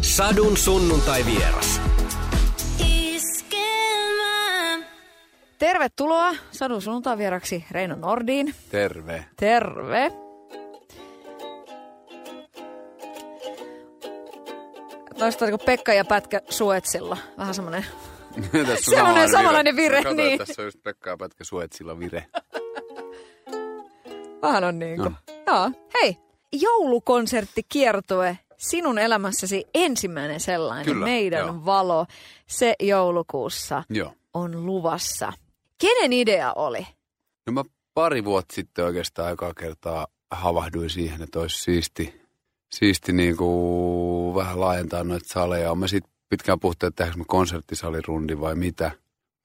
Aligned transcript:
Sadun 0.00 0.56
sunnuntai 0.56 1.24
vieras. 1.26 1.80
Tervetuloa 5.58 6.34
Sadun 6.52 6.82
sunnuntai 6.82 7.18
vieraksi 7.18 7.64
Reino 7.70 7.94
Nordiin. 7.94 8.54
Terve. 8.70 9.24
Terve. 9.36 10.12
Noista 15.18 15.46
Pekka 15.66 15.94
ja 15.94 16.04
Pätkä 16.04 16.40
Suetsilla. 16.48 17.16
Vähän 17.38 17.54
semmoinen 17.54 17.84
Tässä 18.66 18.90
on 18.90 18.96
Sellainen 18.96 19.30
samanlainen 19.30 19.76
vire, 19.76 20.02
Kato, 20.02 20.14
niin. 20.14 20.38
Tässä 20.38 20.62
on 20.62 20.66
just 20.66 20.82
Pekka 20.82 21.10
ja 21.10 21.16
Pätkä 21.16 21.44
Suetsilla 21.44 21.98
vire. 21.98 22.26
Vähän 24.42 24.64
on 24.64 24.78
niin 24.78 24.96
kuin. 24.96 25.16
No. 25.26 25.42
Joo. 25.46 25.70
Hei, 25.94 26.16
joulukonsertti 26.52 27.62
kiertue. 27.68 28.38
Sinun 28.60 28.98
elämässäsi 28.98 29.64
ensimmäinen 29.74 30.40
sellainen. 30.40 30.84
Kyllä, 30.84 31.06
Meidän 31.06 31.46
joo. 31.46 31.64
valo. 31.64 32.06
Se 32.46 32.74
joulukuussa 32.80 33.82
Joo. 33.90 34.12
on 34.34 34.66
luvassa. 34.66 35.32
Kenen 35.78 36.12
idea 36.12 36.52
oli? 36.52 36.86
No 37.46 37.52
mä 37.52 37.64
pari 37.94 38.24
vuotta 38.24 38.54
sitten 38.54 38.84
oikeastaan 38.84 39.28
aikaa 39.28 39.54
kertaa 39.54 40.06
havahduin 40.30 40.90
siihen, 40.90 41.22
että 41.22 41.40
olisi 41.40 41.62
siisti, 41.62 42.20
siisti 42.72 43.12
niin 43.12 43.36
kuin 43.36 44.34
vähän 44.34 44.60
laajentaa 44.60 45.04
noita 45.04 45.28
saleja. 45.28 45.74
Mä 45.74 45.88
sitten 45.88 46.12
pitkään 46.28 46.60
puhuttu, 46.60 46.86
että 46.86 46.96
tehdäänkö 46.96 47.18
me 47.18 47.24
konserttisalirundi 47.28 48.40
vai 48.40 48.54
mitä. 48.54 48.90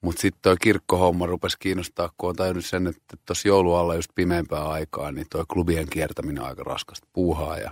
Mutta 0.01 0.21
sitten 0.21 0.41
toi 0.41 0.55
kirkkohomma 0.61 1.25
rupesi 1.25 1.57
kiinnostaa, 1.59 2.09
kun 2.17 2.29
on 2.29 2.35
tajunnut 2.35 2.65
sen, 2.65 2.87
että 2.87 3.17
tuossa 3.25 3.47
joulualla 3.47 3.95
just 3.95 4.11
pimeämpää 4.15 4.69
aikaa, 4.69 5.11
niin 5.11 5.27
toi 5.31 5.43
klubien 5.53 5.89
kiertäminen 5.89 6.43
on 6.43 6.49
aika 6.49 6.63
raskasta 6.63 7.07
puuhaa 7.13 7.57
ja 7.57 7.71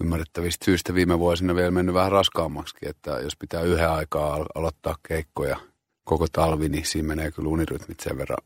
ymmärrettävistä 0.00 0.64
syistä 0.64 0.94
viime 0.94 1.18
vuosina 1.18 1.54
vielä 1.54 1.70
mennyt 1.70 1.94
vähän 1.94 2.12
raskaammaksi, 2.12 2.76
että 2.82 3.10
jos 3.10 3.36
pitää 3.36 3.62
yhden 3.62 3.90
aikaa 3.90 4.34
al- 4.34 4.46
aloittaa 4.54 4.94
keikkoja 5.08 5.56
koko 6.04 6.26
talvi, 6.32 6.68
niin 6.68 6.86
siinä 6.86 7.08
menee 7.08 7.30
kyllä 7.30 7.48
unirytmit 7.48 8.00
sen 8.00 8.18
verran 8.18 8.38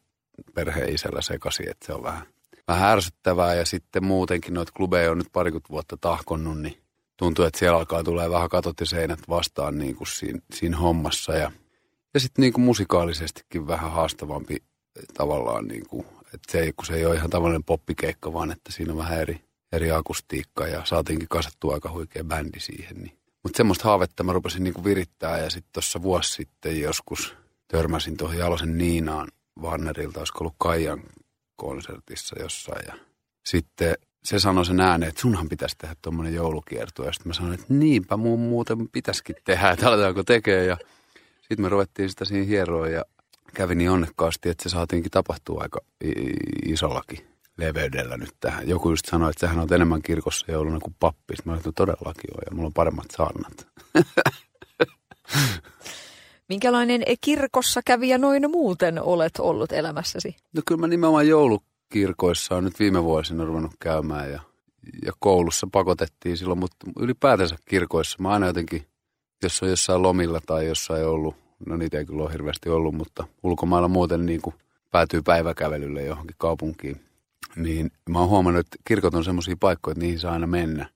perheen 0.54 0.94
isällä 0.94 1.22
sekaisin, 1.22 1.70
että 1.70 1.86
se 1.86 1.92
on 1.92 2.02
vähän, 2.02 2.26
vähän 2.68 2.90
ärsyttävää. 2.90 3.54
Ja 3.54 3.64
sitten 3.64 4.04
muutenkin 4.04 4.54
noita 4.54 4.72
klubeja 4.76 5.10
on 5.10 5.18
nyt 5.18 5.32
parikymmentä 5.32 5.68
vuotta 5.68 5.96
tahkonnut, 5.96 6.60
niin 6.60 6.82
tuntuu, 7.16 7.44
että 7.44 7.58
siellä 7.58 7.78
alkaa 7.78 8.04
tulee 8.04 8.30
vähän 8.30 8.48
katot 8.48 8.80
ja 8.80 8.86
seinät 8.86 9.20
vastaan 9.28 9.78
niin 9.78 9.96
kuin 9.96 10.08
siinä, 10.08 10.38
siinä 10.54 10.76
hommassa. 10.76 11.32
Ja, 11.32 11.52
ja 12.14 12.20
sitten 12.20 12.42
niin 12.42 12.52
kuin 12.52 12.64
musikaalisestikin 12.64 13.66
vähän 13.66 13.90
haastavampi 13.90 14.56
tavallaan, 15.14 15.68
niin 15.68 15.86
kuin, 15.86 16.06
että 16.34 16.52
se 16.52 16.60
ei, 16.60 16.72
kun 16.72 16.86
se 16.86 16.94
ei 16.94 17.06
ole 17.06 17.14
ihan 17.14 17.30
tavallinen 17.30 17.64
poppikeikka, 17.64 18.32
vaan 18.32 18.50
että 18.52 18.72
siinä 18.72 18.92
on 18.92 18.98
vähän 18.98 19.20
eri, 19.20 19.40
eri 19.72 19.90
akustiikka 19.90 20.66
ja 20.66 20.84
saatiinkin 20.84 21.28
kasattua 21.28 21.74
aika 21.74 21.90
huikea 21.92 22.24
bändi 22.24 22.60
siihen. 22.60 22.96
Niin. 22.96 23.18
Mutta 23.42 23.56
semmoista 23.56 23.84
haavetta 23.84 24.22
mä 24.22 24.32
rupesin 24.32 24.64
niin 24.64 24.74
kuin 24.74 24.84
virittää 24.84 25.38
ja 25.38 25.50
sitten 25.50 25.72
tuossa 25.72 26.02
vuosi 26.02 26.32
sitten 26.32 26.80
joskus 26.80 27.34
törmäsin 27.68 28.16
tuohon 28.16 28.38
Jalosen 28.38 28.78
Niinaan 28.78 29.28
Warnerilta, 29.60 30.20
olisiko 30.20 30.38
ollut 30.40 30.54
Kaijan 30.58 31.02
konsertissa 31.56 32.36
jossain. 32.40 32.86
Ja 32.86 32.94
sitten 33.46 33.94
se 34.24 34.38
sanoi 34.38 34.64
sen 34.64 34.80
ääneen, 34.80 35.08
että 35.08 35.20
sunhan 35.20 35.48
pitäisi 35.48 35.76
tehdä 35.78 35.96
tuommoinen 36.02 36.34
joulukiertue. 36.34 37.06
Ja 37.06 37.12
sitten 37.12 37.30
mä 37.30 37.34
sanoin, 37.34 37.54
että 37.54 37.66
niinpä 37.68 38.16
mun 38.16 38.40
muuten 38.40 38.88
pitäisikin 38.88 39.36
tehdä, 39.44 39.70
että 39.70 39.88
aletaanko 39.88 40.22
tekee. 40.22 40.64
Ja 40.64 40.76
sitten 41.40 41.60
me 41.62 41.68
ruvettiin 41.68 42.10
sitä 42.10 42.24
siinä 42.24 42.46
hieroa 42.46 42.88
ja 42.88 43.04
kävi 43.54 43.74
niin 43.74 43.90
onnekkaasti, 43.90 44.48
että 44.48 44.62
se 44.62 44.68
saatiinkin 44.68 45.10
tapahtua 45.10 45.62
aika 45.62 45.80
isollakin 46.66 47.29
leveydellä 47.60 48.16
nyt 48.16 48.34
tähän. 48.40 48.68
Joku 48.68 48.90
just 48.90 49.06
sanoi, 49.06 49.30
että 49.30 49.40
sehän 49.40 49.58
on 49.58 49.72
enemmän 49.72 50.02
kirkossa 50.02 50.52
jouluna 50.52 50.78
kuin 50.80 50.96
pappi. 51.00 51.36
Sitten 51.36 51.52
mä 51.52 51.56
sanoin, 51.56 51.58
että 51.58 51.72
todellakin 51.72 52.30
on 52.36 52.42
ja 52.50 52.54
mulla 52.54 52.66
on 52.66 52.72
paremmat 52.72 53.06
saarnat. 53.16 53.66
Minkälainen 56.48 57.02
kirkossa 57.20 57.80
kävijä 57.84 58.18
noin 58.18 58.50
muuten 58.50 59.02
olet 59.02 59.38
ollut 59.38 59.72
elämässäsi? 59.72 60.36
No 60.52 60.62
kyllä 60.66 60.80
mä 60.80 60.86
nimenomaan 60.86 61.28
joulukirkoissa 61.28 62.56
on 62.56 62.64
nyt 62.64 62.78
viime 62.80 63.04
vuosina 63.04 63.44
ruvennut 63.44 63.72
käymään 63.80 64.30
ja, 64.32 64.40
ja 65.04 65.12
koulussa 65.18 65.68
pakotettiin 65.72 66.36
silloin, 66.36 66.58
mutta 66.58 66.76
ylipäätänsä 67.00 67.56
kirkoissa 67.64 68.16
mä 68.20 68.28
aina 68.28 68.46
jotenkin, 68.46 68.86
jos 69.42 69.62
on 69.62 69.70
jossain 69.70 70.02
lomilla 70.02 70.40
tai 70.46 70.66
jossain 70.66 71.06
ollut, 71.06 71.34
no 71.66 71.76
niitä 71.76 71.98
ei 71.98 72.04
kyllä 72.04 72.22
ole 72.22 72.32
hirveästi 72.32 72.68
ollut, 72.68 72.94
mutta 72.94 73.26
ulkomailla 73.42 73.88
muuten 73.88 74.26
niin 74.26 74.42
kuin 74.42 74.54
päätyy 74.90 75.22
päiväkävelylle 75.22 76.02
johonkin 76.02 76.36
kaupunkiin, 76.38 77.00
niin 77.56 77.90
mä 78.08 78.18
oon 78.18 78.28
huomannut, 78.28 78.66
että 78.66 78.76
kirkot 78.84 79.14
on 79.14 79.24
semmoisia 79.24 79.56
paikkoja, 79.60 79.92
että 79.92 80.02
niihin 80.02 80.20
saa 80.20 80.32
aina 80.32 80.46
mennä. 80.46 80.90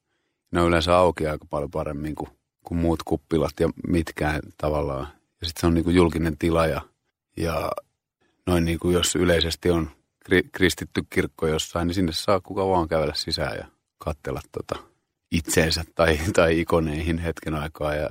Ne 0.52 0.60
on 0.60 0.68
yleensä 0.68 0.96
auki 0.96 1.26
aika 1.26 1.44
paljon 1.50 1.70
paremmin 1.70 2.14
kuin, 2.14 2.28
kuin 2.64 2.78
muut 2.78 3.02
kuppilat 3.02 3.60
ja 3.60 3.68
mitkään 3.88 4.40
tavallaan. 4.58 5.06
Ja 5.40 5.46
sitten 5.46 5.60
se 5.60 5.66
on 5.66 5.74
niin 5.74 5.84
kuin 5.84 5.96
julkinen 5.96 6.38
tila 6.38 6.66
ja, 6.66 6.80
ja 7.36 7.70
noin 8.46 8.64
niin 8.64 8.78
kuin 8.78 8.94
jos 8.94 9.16
yleisesti 9.16 9.70
on 9.70 9.90
kri- 10.28 10.48
kristitty 10.52 11.02
kirkko 11.10 11.46
jossain, 11.46 11.86
niin 11.86 11.94
sinne 11.94 12.12
saa 12.12 12.40
kuka 12.40 12.68
vaan 12.68 12.88
kävellä 12.88 13.14
sisään 13.14 13.56
ja 13.56 13.66
katsella 13.98 14.40
tota 14.52 14.84
itseensä 15.32 15.84
tai, 15.94 16.18
tai 16.32 16.60
ikoneihin 16.60 17.18
hetken 17.18 17.54
aikaa. 17.54 17.94
Ja, 17.94 18.08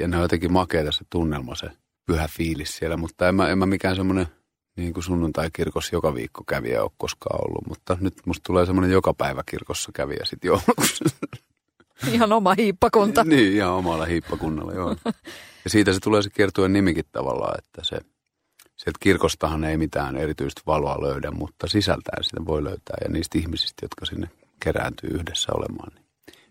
ja 0.00 0.08
ne 0.08 0.16
on 0.16 0.22
jotenkin 0.22 0.52
makeita 0.52 0.92
se 0.92 1.04
tunnelma, 1.10 1.54
se 1.54 1.70
pyhä 2.06 2.28
fiilis 2.28 2.76
siellä, 2.76 2.96
mutta 2.96 3.28
en 3.28 3.34
mä, 3.34 3.48
en 3.48 3.58
mä 3.58 3.66
mikään 3.66 3.96
semmoinen 3.96 4.26
niin 4.76 4.94
kuin 4.94 5.04
sunnuntai-kirkossa 5.04 5.96
joka 5.96 6.14
viikko 6.14 6.44
kävijä 6.44 6.82
ole 6.82 6.90
koskaan 6.98 7.40
ollut, 7.48 7.66
mutta 7.68 7.96
nyt 8.00 8.14
musta 8.26 8.42
tulee 8.46 8.66
semmoinen 8.66 8.92
joka 8.92 9.14
päivä 9.14 9.42
kirkossa 9.50 9.90
kävijä 9.94 10.24
sitten 10.24 10.48
joulukuussa. 10.48 11.04
Ihan 12.12 12.32
oma 12.32 12.54
hiippakunta. 12.54 13.24
niin, 13.28 13.52
ihan 13.52 13.72
omalla 13.72 14.04
hiippakunnalla, 14.04 14.72
joo. 14.72 14.96
Ja 15.64 15.70
siitä 15.70 15.92
se 15.92 16.00
tulee 16.00 16.22
se 16.22 16.30
kiertueen 16.30 16.72
nimikin 16.72 17.04
tavallaan, 17.12 17.58
että 17.58 17.84
se, 17.84 17.96
sieltä 18.76 18.98
kirkostahan 19.00 19.64
ei 19.64 19.76
mitään 19.76 20.16
erityistä 20.16 20.60
valoa 20.66 21.02
löydä, 21.02 21.30
mutta 21.30 21.66
sisältään 21.66 22.24
sitä 22.24 22.46
voi 22.46 22.64
löytää. 22.64 22.96
Ja 23.04 23.10
niistä 23.10 23.38
ihmisistä, 23.38 23.84
jotka 23.84 24.06
sinne 24.06 24.30
kerääntyy 24.60 25.10
yhdessä 25.10 25.52
olemaan, 25.54 25.92
niin 25.94 26.04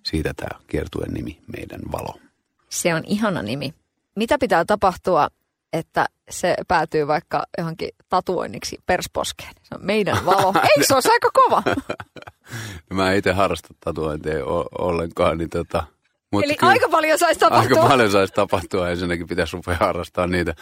siitä 0.03 0.34
tämä 0.34 0.59
kiertueen 0.68 1.14
nimi, 1.14 1.40
meidän 1.58 1.81
valo. 1.91 2.19
Se 2.69 2.96
on 2.96 3.03
ihana 3.06 3.41
nimi. 3.41 3.74
Mitä 4.16 4.38
pitää 4.38 4.66
tapahtua, 4.66 5.30
että 5.78 6.06
se 6.30 6.56
päätyy 6.68 7.08
vaikka 7.08 7.44
johonkin 7.58 7.90
tatuoinniksi 8.09 8.78
persposkeen? 8.86 9.53
Se 9.63 9.75
on 9.75 9.86
meidän 9.86 10.25
valo. 10.25 10.53
Eikö 10.69 10.84
se 10.88 10.94
olisi 10.94 11.09
aika 11.12 11.30
kova? 11.34 11.63
No 12.90 12.96
mä 12.97 13.13
itse 13.13 13.31
harrasta 13.31 13.68
tatuointeja 13.80 14.46
o- 14.46 14.69
ollenkaan, 14.80 15.38
niin 15.38 15.50
tota, 15.50 15.84
mutta 16.31 16.46
Eli 16.46 16.56
kyllä- 16.56 16.72
aika 16.72 16.90
paljon 16.90 17.19
saisi 17.19 17.40
tapahtua. 17.40 17.78
Aika 17.81 17.90
paljon 17.90 18.12
saisi 18.12 18.34
tapahtua, 18.34 18.90
ensinnäkin 18.90 19.28
pitäisi 19.28 19.58
rupea 19.58 19.78
harrastamaan 19.80 20.31
niitä. 20.31 20.56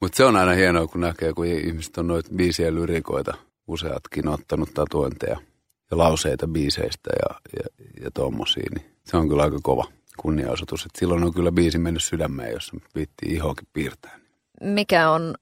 Mutta 0.00 0.16
se 0.16 0.24
on 0.24 0.36
aina 0.36 0.52
hienoa, 0.52 0.86
kun 0.86 1.00
näkee, 1.00 1.32
kun 1.32 1.46
ihmiset 1.46 1.98
on 1.98 2.06
noita 2.06 2.30
biisiä 2.36 2.74
lyrikoita, 2.74 3.34
useatkin 3.66 4.28
ottanut 4.28 4.74
tatuointeja 4.74 5.36
ja 5.90 5.98
lauseita 5.98 6.48
biiseistä 6.48 7.10
ja, 7.22 7.40
ja, 7.56 7.84
ja 8.04 8.10
tommosia, 8.10 8.66
niin 8.74 8.96
se 9.04 9.16
on 9.16 9.28
kyllä 9.28 9.42
aika 9.42 9.58
kova 9.62 9.84
kunniaosoitus. 10.16 10.84
Et 10.84 10.90
silloin 10.98 11.24
on 11.24 11.34
kyllä 11.34 11.52
biisi 11.52 11.78
mennyt 11.78 12.04
sydämeen, 12.04 12.52
jos 12.52 12.70
viittii 12.94 13.34
ihoakin 13.34 13.68
piirtää. 13.72 14.18
Mikä 14.60 15.10
on, 15.10 15.34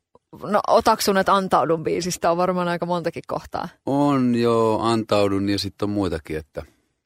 no 0.42 0.60
otaksun, 0.68 1.18
että 1.18 1.34
antaudun 1.34 1.84
biisistä 1.84 2.30
on 2.30 2.36
varmaan 2.36 2.68
aika 2.68 2.86
montakin 2.86 3.22
kohtaa. 3.26 3.68
On 3.86 4.34
jo, 4.34 4.78
antaudun 4.78 5.48
ja 5.48 5.58
sitten 5.58 5.86
on 5.86 5.90
muitakin, 5.90 6.36
että 6.36 6.62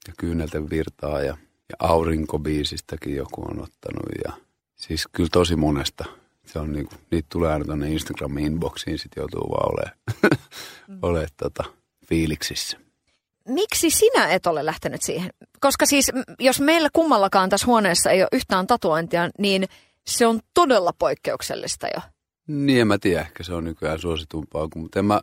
ja 0.09 0.13
kyynelten 0.19 0.71
virtaa 0.71 1.21
ja, 1.21 1.37
ja 1.69 1.77
aurinkobiisistäkin 1.79 3.17
joku 3.17 3.43
on 3.43 3.63
ottanut 3.63 4.07
ja 4.25 4.33
siis 4.77 5.09
kyllä 5.13 5.29
tosi 5.33 5.57
monesta. 5.57 6.05
Se 6.47 6.59
on 6.59 6.73
niinku, 6.73 6.95
niitä 7.11 7.27
tulee 7.33 7.53
aina 7.53 7.65
tuonne 7.65 7.91
Instagramin 7.91 8.45
inboxiin, 8.45 8.99
sit 8.99 9.13
joutuu 9.17 9.51
vaan 9.51 9.73
olemaan 9.73 9.99
ole, 11.03 11.27
tota, 11.37 11.65
fiiliksissä. 12.09 12.79
Miksi 13.49 13.91
sinä 13.91 14.29
et 14.29 14.47
ole 14.47 14.67
lähtenyt 14.67 15.03
siihen? 15.03 15.31
Koska 15.61 15.87
siis, 15.87 16.13
jos 16.39 16.61
meillä 16.61 16.89
kummallakaan 16.93 17.51
tässä 17.51 17.67
huoneessa 17.67 18.11
ei 18.11 18.23
ole 18.23 18.29
yhtään 18.33 18.67
tatuointia, 18.67 19.31
niin 19.39 19.65
se 20.07 20.27
on 20.27 20.41
todella 20.55 20.93
poikkeuksellista 20.99 21.87
jo. 21.87 22.01
Niin 22.47 22.81
en 22.81 22.87
mä 22.87 22.99
tiedä, 22.99 23.21
ehkä 23.21 23.43
se 23.43 23.55
on 23.55 23.65
nykyään 23.65 23.99
suositumpaa, 23.99 24.69
mutta 24.75 24.99
en 24.99 25.05
mä, 25.05 25.21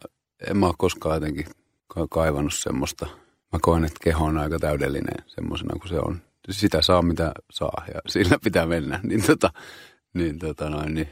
en 0.50 0.58
mä 0.58 0.66
ole 0.66 0.76
koskaan 0.78 1.16
jotenkin 1.16 1.46
ka- 1.88 2.08
kaivannut 2.10 2.54
semmoista. 2.54 3.06
Mä 3.54 3.60
koen, 3.62 3.86
että 3.86 4.00
keho 4.04 4.26
on 4.26 4.38
aika 4.38 4.60
täydellinen 4.60 5.26
semmoisena 5.28 5.80
kuin 5.80 5.90
se 5.90 6.00
on. 6.00 6.22
Sitä 6.50 6.82
saa 6.82 7.02
mitä 7.02 7.32
saa 7.52 7.86
ja 7.94 8.00
sillä 8.14 8.38
pitää 8.44 8.66
mennä. 8.66 9.00
Niin 9.04 9.24
tota, 9.24 9.54
niin, 10.14 10.40
tota 10.40 10.70
noin, 10.70 10.94
niin 10.94 11.08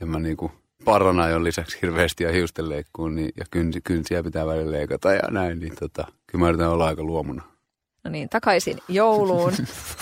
en 0.00 0.08
mä 0.08 0.18
niinku 0.18 0.52
parana 0.84 1.24
on 1.24 1.44
lisäksi 1.44 1.78
hirveästi 1.82 2.24
ja 2.24 2.32
hiusten 2.32 2.68
leikkuun 2.68 3.14
niin, 3.14 3.32
ja 3.36 3.44
kynsi, 3.50 3.80
kynsiä 3.80 4.22
pitää 4.22 4.46
välillä 4.46 4.72
leikata 4.72 5.12
ja 5.12 5.30
näin. 5.30 5.58
Niin 5.60 5.76
tota, 5.80 6.06
kyllä 6.26 6.44
mä 6.44 6.48
yritän 6.48 6.70
olla 6.70 6.86
aika 6.86 7.02
luomuna. 7.02 7.42
No 8.04 8.10
niin, 8.10 8.28
takaisin 8.28 8.78
jouluun. 8.88 9.52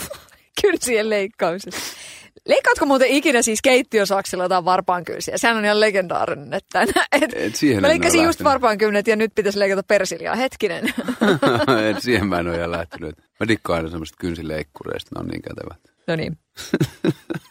Kynsien 0.61 1.09
leikkaamisesta. 1.09 2.02
Leikkaatko 2.47 2.85
muuten 2.85 3.07
ikinä 3.07 3.41
siis 3.41 3.61
keittiösaksilla 3.61 4.43
jotain 4.43 4.65
varpaankynsiä? 4.65 5.37
Sehän 5.37 5.57
on 5.57 5.65
ihan 5.65 5.79
legendaarinen. 5.79 6.53
Että, 6.53 6.81
et, 7.11 7.33
Et 7.35 7.55
siihen 7.55 7.81
mä 7.81 7.87
leikkasin 7.87 8.23
just 8.23 8.43
varpaankynnet 8.43 9.07
ja 9.07 9.15
nyt 9.15 9.31
pitäisi 9.35 9.59
leikata 9.59 9.83
persiliaa. 9.83 10.35
Hetkinen. 10.35 10.93
Et 11.89 12.01
siihen 12.01 12.27
mä 12.27 12.39
en 12.39 12.47
ole 12.47 12.71
lähtenyt. 12.71 13.17
Mä 13.39 13.47
dikkaan 13.47 13.77
aina 13.77 13.89
semmoista 13.89 14.17
kynsileikkureista, 14.19 15.09
ne 15.15 15.19
on 15.19 15.27
niin 15.27 15.41
kätevät. 15.41 15.93
No 16.07 16.15
niin. 16.15 16.37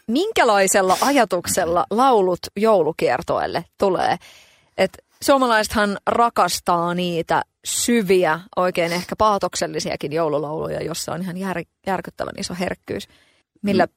Minkälaisella 0.07 0.97
ajatuksella 1.01 1.85
laulut 1.89 2.39
joulukiertoelle 2.57 3.65
tulee? 3.79 4.17
Et 4.77 4.97
suomalaisethan 5.23 5.97
rakastaa 6.07 6.93
niitä 6.93 7.41
syviä, 7.65 8.39
oikein 8.55 8.93
ehkä 8.93 9.15
paatoksellisiakin 9.15 10.13
joululauluja, 10.13 10.83
jossa 10.83 11.13
on 11.13 11.21
ihan 11.21 11.37
jär, 11.37 11.63
järkyttävän 11.87 12.33
iso 12.37 12.55
herkkyys. 12.59 13.07
Millä 13.61 13.85
mm. 13.85 13.91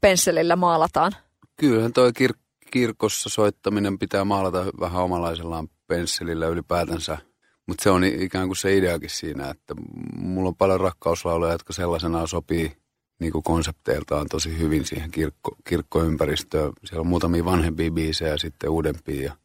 Pensselillä 0.00 0.56
maalataan? 0.56 1.12
Kyllähän 1.56 1.92
toi 1.92 2.10
kir- 2.10 2.38
kirkossa 2.70 3.28
soittaminen 3.28 3.98
pitää 3.98 4.24
maalata 4.24 4.64
vähän 4.80 5.02
omalaisellaan 5.02 5.68
pensselillä 5.86 6.46
ylipäätänsä. 6.46 7.18
Mutta 7.66 7.82
se 7.82 7.90
on 7.90 8.04
ikään 8.04 8.48
kuin 8.48 8.56
se 8.56 8.76
ideakin 8.76 9.10
siinä, 9.10 9.50
että 9.50 9.74
mulla 10.16 10.48
on 10.48 10.56
paljon 10.56 10.80
rakkauslauluja, 10.80 11.52
jotka 11.52 11.72
sellaisenaan 11.72 12.28
sopii 12.28 12.76
niin 13.20 13.32
kuin 13.32 13.42
konsepteiltaan 13.42 14.26
tosi 14.30 14.58
hyvin 14.58 14.84
siihen 14.84 15.10
kirkko, 15.10 15.56
kirkkoympäristöön. 15.68 16.72
Siellä 16.84 17.00
on 17.00 17.06
muutamia 17.06 17.44
vanhempia 17.44 17.90
biisejä 17.90 18.30
ja 18.30 18.38
sitten 18.38 18.70
uudempia. 18.70 19.22
Ja 19.22 19.36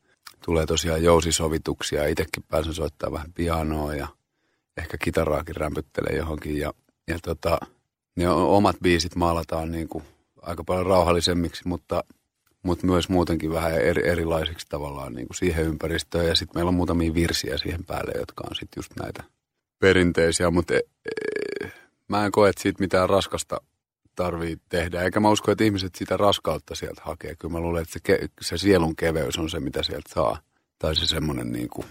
tulee 0.46 0.66
tosiaan 0.66 1.04
jousisovituksia. 1.04 2.08
Itsekin 2.08 2.44
pääsen 2.48 2.74
soittamaan 2.74 3.14
vähän 3.14 3.34
pianoa 3.34 3.96
ja 3.96 4.08
ehkä 4.78 4.98
kitaraakin 4.98 5.56
rämpyttelee 5.56 6.18
johonkin. 6.18 6.58
Ja, 6.58 6.74
ja 7.08 7.20
tota, 7.24 7.58
ne 8.16 8.30
omat 8.30 8.76
biisit 8.84 9.16
maalataan 9.16 9.72
niin 9.72 9.88
kuin 9.88 10.04
aika 10.48 10.64
paljon 10.64 10.86
rauhallisemmiksi, 10.86 11.68
mutta, 11.68 12.04
mutta 12.64 12.86
myös 12.86 13.10
muutenkin 13.10 13.52
vähän 13.52 13.74
eri, 13.74 14.10
erilaisiksi 14.10 14.66
tavallaan 14.70 15.14
niin 15.14 15.28
kuin 15.28 15.38
siihen 15.38 15.66
ympäristöön. 15.66 16.28
Ja 16.28 16.36
sitten 16.36 16.58
meillä 16.58 16.70
on 16.70 16.76
muutamia 16.76 17.14
virsiä 17.14 17.58
siihen 17.58 17.86
päälle, 17.86 18.12
jotka 18.20 18.44
on 18.50 18.56
sitten 18.56 18.80
just 18.80 18.92
näitä 19.00 19.24
perinteisiä, 19.80 20.52
mutta 20.52 20.74
e, 20.74 20.80
e, 21.06 21.72
mä 22.08 22.26
en 22.26 22.32
koe, 22.32 22.50
että 22.50 22.62
siitä 22.62 22.80
mitään 22.80 23.10
raskasta 23.10 23.62
tarvii 24.16 24.58
tehdä. 24.70 25.02
Eikä 25.02 25.20
mä 25.20 25.30
usko, 25.30 25.52
että 25.52 25.64
ihmiset 25.64 25.96
sitä 25.96 26.18
raskautta 26.18 26.76
sieltä 26.76 27.02
hakee. 27.06 27.36
Kyllä 27.36 27.52
mä 27.52 27.60
luulen, 27.60 27.82
että 27.82 27.94
se, 27.94 28.00
ke, 28.04 28.20
se 28.42 28.58
sielun 28.58 28.96
keveys 28.96 29.38
on 29.38 29.50
se, 29.50 29.60
mitä 29.60 29.84
sieltä 29.84 30.10
saa. 30.14 30.40
Tai 30.80 30.96
se 30.96 31.08
semmoinen 31.08 31.52
niin 31.52 31.70
kuin, 31.70 31.88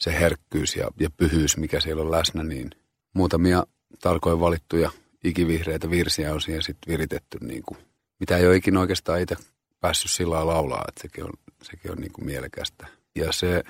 se 0.00 0.12
herkkyys 0.20 0.76
ja, 0.76 0.90
ja 1.00 1.10
pyhyys, 1.16 1.56
mikä 1.56 1.80
siellä 1.80 2.02
on 2.02 2.10
läsnä, 2.10 2.42
niin 2.42 2.70
muutamia 3.14 3.66
tarkoin 4.00 4.40
valittuja 4.40 4.90
ikivihreitä 5.24 5.90
virsiä 5.90 6.34
on 6.34 6.40
siihen 6.40 6.62
sitten 6.62 6.92
viritetty, 6.92 7.38
niin 7.40 7.62
kuin, 7.62 7.78
mitä 8.20 8.36
ei 8.36 8.46
ole 8.46 8.56
ikinä 8.56 8.80
oikeastaan 8.80 9.20
itse 9.20 9.36
päässyt 9.80 10.10
sillä 10.10 10.46
laulaa, 10.46 10.84
että 10.88 11.02
sekin 11.02 11.24
on, 11.24 11.30
sekin 11.62 11.90
on 11.90 11.98
niin 11.98 12.12
kuin 12.12 12.24
mielekästä. 12.24 12.86
Ja 13.16 13.32
se, 13.32 13.62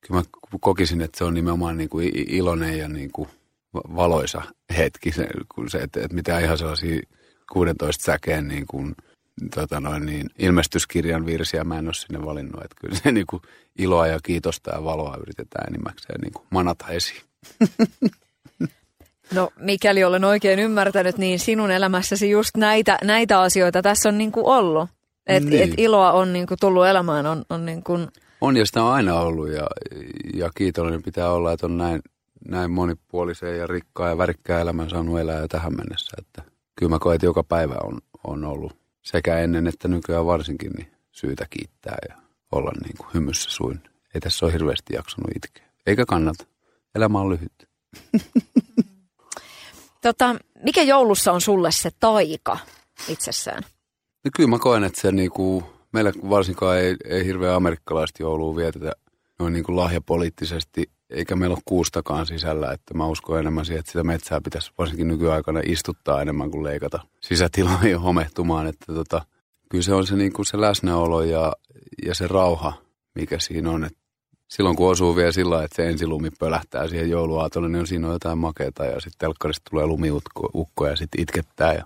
kyllä 0.00 0.20
mä 0.20 0.22
kokisin, 0.60 1.00
että 1.00 1.18
se 1.18 1.24
on 1.24 1.34
nimenomaan 1.34 1.76
niin 1.76 1.88
kuin 1.88 2.12
iloinen 2.14 2.78
ja 2.78 2.88
niin 2.88 3.12
kuin 3.12 3.28
valoisa 3.74 4.42
hetki, 4.76 5.12
se, 5.12 5.28
kun 5.54 5.70
se, 5.70 5.78
että, 5.78 6.00
että 6.00 6.14
mitä 6.14 6.38
ihan 6.38 6.58
sellaisia 6.58 7.00
16 7.52 8.04
säkeen 8.04 8.48
niin 8.48 8.66
kuin, 8.66 8.94
tota 9.54 9.80
noin, 9.80 10.06
niin, 10.06 10.30
ilmestyskirjan 10.38 11.26
virsiä 11.26 11.64
mä 11.64 11.78
en 11.78 11.86
ole 11.86 11.94
sinne 11.94 12.24
valinnut. 12.24 12.64
Että 12.64 12.76
kyllä 12.80 12.94
se 12.94 13.12
niin 13.12 13.26
kuin, 13.26 13.42
iloa 13.78 14.06
ja 14.06 14.18
kiitosta 14.22 14.70
ja 14.70 14.84
valoa 14.84 15.18
yritetään 15.20 15.68
enimmäkseen 15.68 16.20
niin 16.20 16.32
kuin, 16.32 16.46
manata 16.50 16.88
esiin. 16.88 17.22
No 19.34 19.50
mikäli 19.60 20.04
olen 20.04 20.24
oikein 20.24 20.58
ymmärtänyt, 20.58 21.18
niin 21.18 21.38
sinun 21.38 21.70
elämässäsi 21.70 22.30
just 22.30 22.56
näitä, 22.56 22.98
näitä 23.04 23.40
asioita 23.40 23.82
tässä 23.82 24.08
on 24.08 24.18
niin 24.18 24.32
kuin 24.32 24.46
ollut. 24.46 24.90
Että 25.26 25.50
niin. 25.50 25.62
et 25.62 25.70
iloa 25.76 26.12
on 26.12 26.32
niin 26.32 26.46
kuin 26.46 26.58
tullut 26.60 26.86
elämään. 26.86 27.26
On, 27.26 27.44
on, 27.50 27.66
niin 27.66 27.82
kuin... 27.82 28.08
on 28.40 28.56
ja 28.56 28.66
sitä 28.66 28.82
on 28.82 28.92
aina 28.92 29.20
ollut 29.20 29.48
ja, 29.48 29.66
ja 30.34 30.50
kiitollinen 30.56 31.02
pitää 31.02 31.32
olla, 31.32 31.52
että 31.52 31.66
on 31.66 31.78
näin, 31.78 32.00
näin 32.48 32.70
monipuoliseen 32.70 33.58
ja 33.58 33.66
rikkaan 33.66 34.10
ja 34.10 34.18
värikkään 34.18 34.62
elämän 34.62 34.90
saanut 34.90 35.20
elää 35.20 35.40
jo 35.40 35.48
tähän 35.48 35.76
mennessä. 35.76 36.16
Että 36.18 36.42
kyllä 36.76 36.90
mä 36.90 36.98
koen, 36.98 37.14
että 37.14 37.26
joka 37.26 37.44
päivä 37.44 37.74
on, 37.84 38.00
on 38.24 38.44
ollut 38.44 38.76
sekä 39.02 39.38
ennen 39.38 39.66
että 39.66 39.88
nykyään 39.88 40.26
varsinkin 40.26 40.72
niin 40.72 40.92
syytä 41.12 41.46
kiittää 41.50 41.96
ja 42.08 42.14
olla 42.52 42.72
niin 42.84 42.96
kuin 42.96 43.08
hymyssä 43.14 43.50
suin. 43.50 43.80
Ei 44.14 44.20
tässä 44.20 44.46
ole 44.46 44.52
hirveästi 44.52 44.94
jaksanut 44.94 45.30
itkeä. 45.36 45.66
Eikä 45.86 46.06
kannata. 46.06 46.44
Elämä 46.94 47.20
on 47.20 47.30
lyhyt. 47.30 47.68
tota, 50.02 50.36
mikä 50.62 50.82
joulussa 50.82 51.32
on 51.32 51.40
sulle 51.40 51.72
se 51.72 51.90
taika 52.00 52.58
itsessään? 53.08 53.62
No 54.24 54.30
kyllä 54.36 54.50
mä 54.50 54.58
koen, 54.58 54.84
että 54.84 55.00
se 55.00 55.12
niinku, 55.12 55.64
meillä 55.92 56.12
varsinkaan 56.30 56.78
ei, 56.78 56.96
ei 57.04 57.24
hirveän 57.24 57.54
amerikkalaista 57.54 58.22
joulua 58.22 58.56
vietetä 58.56 58.92
noin 59.38 59.52
niin 59.52 59.64
kuin 59.64 59.76
lahjapoliittisesti 59.76 60.90
eikä 61.10 61.36
meillä 61.36 61.54
ole 61.54 61.62
kuustakaan 61.64 62.26
sisällä, 62.26 62.72
että 62.72 62.94
mä 62.94 63.06
uskon 63.06 63.38
enemmän 63.38 63.64
siihen, 63.64 63.80
että 63.80 63.92
sitä 63.92 64.04
metsää 64.04 64.40
pitäisi 64.40 64.72
varsinkin 64.78 65.08
nykyaikana 65.08 65.60
istuttaa 65.64 66.22
enemmän 66.22 66.50
kuin 66.50 66.64
leikata 66.64 67.00
sisätiloihin 67.20 68.00
homehtumaan, 68.00 68.66
että 68.66 68.94
tota, 68.94 69.22
kyllä 69.70 69.84
se 69.84 69.94
on 69.94 70.06
se, 70.06 70.16
niin 70.16 70.32
kuin 70.32 70.46
se 70.46 70.60
läsnäolo 70.60 71.22
ja, 71.22 71.52
ja 72.06 72.14
se 72.14 72.26
rauha, 72.26 72.72
mikä 73.14 73.38
siinä 73.38 73.70
on, 73.70 73.84
että 73.84 73.97
silloin 74.48 74.76
kun 74.76 74.90
osuu 74.90 75.16
vielä 75.16 75.32
sillä 75.32 75.64
että 75.64 75.76
se 75.76 75.88
ensilumi 75.88 76.30
pölähtää 76.38 76.88
siihen 76.88 77.10
jouluaatolle, 77.10 77.68
niin 77.68 77.80
on 77.80 77.86
siinä 77.86 78.06
on 78.06 78.12
jotain 78.12 78.38
makeata 78.38 78.84
ja 78.84 79.00
sitten 79.00 79.18
telkkarista 79.18 79.70
tulee 79.70 79.86
lumiukko 79.86 80.86
ja 80.86 80.96
sitten 80.96 81.20
itkettää 81.20 81.74
ja 81.74 81.84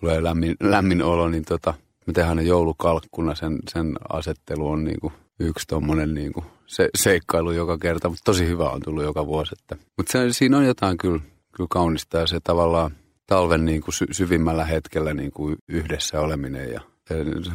tulee 0.00 0.22
lämmin, 0.22 0.56
lämmin 0.60 1.02
olo, 1.02 1.28
niin 1.28 1.44
tota, 1.44 1.74
me 2.06 2.12
tehdään 2.12 2.36
ne 2.36 2.42
joulukalkkuna, 2.42 3.34
sen, 3.34 3.58
sen 3.68 3.94
asettelu 4.08 4.68
on 4.68 4.84
niin 4.84 5.00
kuin 5.00 5.12
yksi 5.40 5.68
tuommoinen 5.68 6.14
niin 6.14 6.32
kuin 6.32 6.46
se, 6.66 6.88
seikkailu 6.98 7.50
joka 7.50 7.78
kerta, 7.78 8.08
mutta 8.08 8.24
tosi 8.24 8.46
hyvä 8.46 8.70
on 8.70 8.80
tullut 8.84 9.04
joka 9.04 9.26
vuosi. 9.26 9.54
Mutta 9.96 10.18
siinä 10.30 10.58
on 10.58 10.64
jotain 10.64 10.98
kyllä, 10.98 11.20
kyllä 11.56 11.68
kaunista 11.70 12.18
ja 12.18 12.26
se 12.26 12.40
tavallaan 12.44 12.90
talven 13.26 13.64
niin 13.64 13.80
kuin 13.80 13.94
sy, 13.94 14.06
syvimmällä 14.10 14.64
hetkellä 14.64 15.14
niin 15.14 15.32
kuin 15.32 15.56
yhdessä 15.68 16.20
oleminen 16.20 16.72
ja 16.72 16.80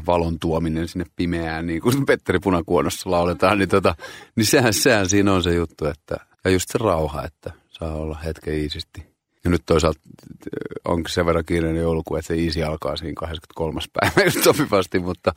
valon 0.07 0.39
tuominen 0.39 0.87
sinne 0.87 1.05
pimeään, 1.15 1.67
niin 1.67 1.81
kuin 1.81 2.05
Petteri 2.05 2.39
Punakuonossa 2.39 3.11
lauletaan, 3.11 3.59
niin, 3.59 3.69
tota, 3.69 3.95
niin 4.35 4.45
sehän, 4.45 4.73
sehän 4.73 5.09
siinä 5.09 5.33
on 5.33 5.43
se 5.43 5.53
juttu, 5.53 5.85
että 5.85 6.17
ja 6.45 6.51
just 6.51 6.69
se 6.69 6.77
rauha, 6.77 7.23
että 7.23 7.51
saa 7.69 7.95
olla 7.95 8.17
hetken 8.25 8.53
iisisti. 8.53 9.05
Ja 9.43 9.49
nyt 9.49 9.61
toisaalta 9.65 9.99
onkin 10.85 11.13
sen 11.13 11.25
verran 11.25 11.45
kiireinen 11.45 11.81
joulukuu, 11.81 12.17
että 12.17 12.27
se 12.27 12.35
iisi 12.35 12.63
alkaa 12.63 12.97
siinä 12.97 13.13
23. 13.15 13.81
päivä 13.93 14.29
sopivasti, 14.43 14.99
mutta 14.99 15.33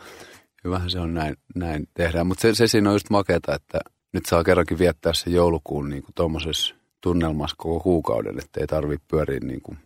hyvähän 0.65 0.91
se 0.91 1.01
on 1.01 1.15
näin, 1.15 1.37
näin 1.55 1.89
tehdään. 1.95 2.27
Mutta 2.27 2.43
se, 2.43 2.55
se 2.55 2.67
siinä 2.67 2.91
on 2.91 2.95
just 2.95 3.11
makeata, 3.11 3.55
että 3.55 3.79
nyt 4.13 4.27
saa 4.27 4.45
kerrankin 4.45 4.79
viettää 4.79 5.13
se 5.15 5.31
joulukuun 5.31 5.89
niin 5.89 6.05
tuommoisessa 6.15 6.75
tunnelmassa 7.01 7.57
koko 7.59 7.81
kuukauden, 7.81 8.39
että 8.39 8.61
ei 8.61 8.67
tarvitse 8.67 9.07
pyöriä 9.11 9.41
niin 9.43 9.63
kuin 9.63 9.79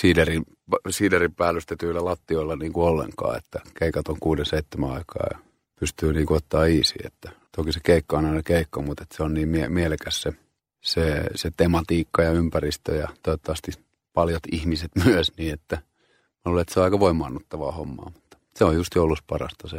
siiderin, 0.00 0.42
siiderin 0.90 1.34
päällystetyillä 1.34 2.04
lattioilla 2.04 2.56
niin 2.56 2.72
kuin 2.72 2.86
ollenkaan, 2.86 3.36
että 3.36 3.60
keikat 3.78 4.08
on 4.08 4.16
kuuden 4.20 4.46
seitsemän 4.46 4.90
aikaa 4.90 5.26
ja 5.32 5.38
pystyy 5.80 6.12
niin 6.12 6.26
kuin 6.26 6.36
ottaa 6.36 6.66
easy, 6.66 6.94
että 7.04 7.30
toki 7.56 7.72
se 7.72 7.80
keikka 7.82 8.18
on 8.18 8.24
aina 8.24 8.42
keikka, 8.42 8.82
mutta 8.82 9.02
että 9.02 9.16
se 9.16 9.22
on 9.22 9.34
niin 9.34 9.48
mie- 9.48 9.68
mielekäs 9.68 10.22
se, 10.22 10.32
se, 10.80 11.24
se 11.34 11.50
tematiikka 11.56 12.22
ja 12.22 12.30
ympäristö 12.30 12.94
ja 12.94 13.08
toivottavasti 13.22 13.72
paljat 14.12 14.42
ihmiset 14.52 14.90
myös 15.04 15.32
niin, 15.36 15.52
että 15.52 15.76
mä 15.76 16.42
luulen, 16.44 16.62
että 16.62 16.74
se 16.74 16.80
on 16.80 16.84
aika 16.84 17.00
voimaannuttavaa 17.00 17.72
hommaa, 17.72 18.10
mutta 18.14 18.38
se 18.56 18.64
on 18.64 18.74
just 18.74 18.94
joulussa 18.94 19.24
parasta 19.26 19.68
se 19.68 19.78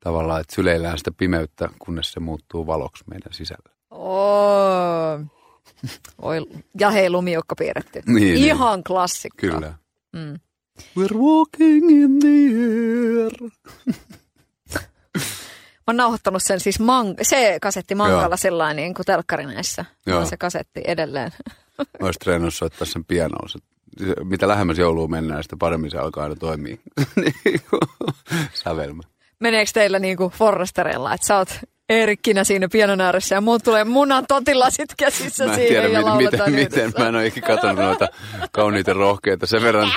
tavallaan, 0.00 0.40
että 0.40 0.54
syleillään 0.54 0.98
sitä 0.98 1.10
pimeyttä, 1.16 1.68
kunnes 1.78 2.12
se 2.12 2.20
muuttuu 2.20 2.66
valoksi 2.66 3.04
meidän 3.06 3.32
sisällä. 3.32 3.74
Oh. 3.90 5.43
Oi, 6.22 6.46
ja 6.80 6.90
hei, 6.90 7.10
lumiukka 7.10 7.54
piirretty. 7.56 8.02
Niin, 8.06 8.36
Ihan 8.36 8.78
niin. 8.78 8.84
klassikko. 8.84 9.36
Kyllä. 9.40 9.74
Mm. 10.12 10.34
We're 10.98 11.14
walking 11.16 11.90
in 11.90 12.18
the 12.20 12.28
air. 12.28 13.32
Mä 15.86 15.90
oon 15.90 15.96
nauhoittanut 15.96 16.42
sen 16.42 16.60
siis 16.60 16.80
man- 16.80 17.14
se 17.22 17.58
kasetti 17.62 17.94
mankalla 17.94 18.36
sellainen 18.36 18.82
niin 18.82 18.94
kuin 18.94 19.06
telkkarinäissä. 19.06 19.84
On 20.16 20.26
se 20.26 20.36
kasetti 20.36 20.80
edelleen. 20.86 21.32
Mä 21.78 22.06
olisin 22.06 22.20
treenannut 22.20 22.54
soittaa 22.54 22.86
sen 22.86 23.04
pianoon. 23.04 23.48
Mitä 24.24 24.48
lähemmäs 24.48 24.78
joulua 24.78 25.08
mennään, 25.08 25.42
sitä 25.42 25.56
paremmin 25.58 25.90
se 25.90 25.98
alkaa 25.98 26.22
aina 26.22 26.36
toimia. 26.36 26.76
Niin 27.16 27.60
sävelmä 28.54 29.02
meneekö 29.40 29.70
teillä 29.74 29.98
niinku 29.98 30.28
Forresterilla, 30.36 31.14
että 31.14 31.26
sä 31.26 31.36
oot 31.38 31.48
Eerikkinä 31.88 32.44
siinä 32.44 32.68
pianon 32.72 33.00
ääressä 33.00 33.34
ja 33.34 33.40
muut 33.40 33.62
tulee 33.64 33.84
munan 33.84 34.24
totilasit 34.28 34.94
käsissä 34.98 35.46
mä 35.46 35.54
siinä 35.54 35.68
tiedä, 35.68 35.88
ja 35.88 36.14
miten, 36.14 36.40
miten, 36.40 36.54
miten, 36.54 36.92
mä 36.98 37.08
en 37.08 37.14
ole 37.14 37.26
ikinä 37.26 37.46
katsonut 37.46 37.76
noita 37.76 38.08
kauniita 38.52 38.92
rohkeita. 38.92 39.46
Sen 39.46 39.62
verran, 39.62 39.92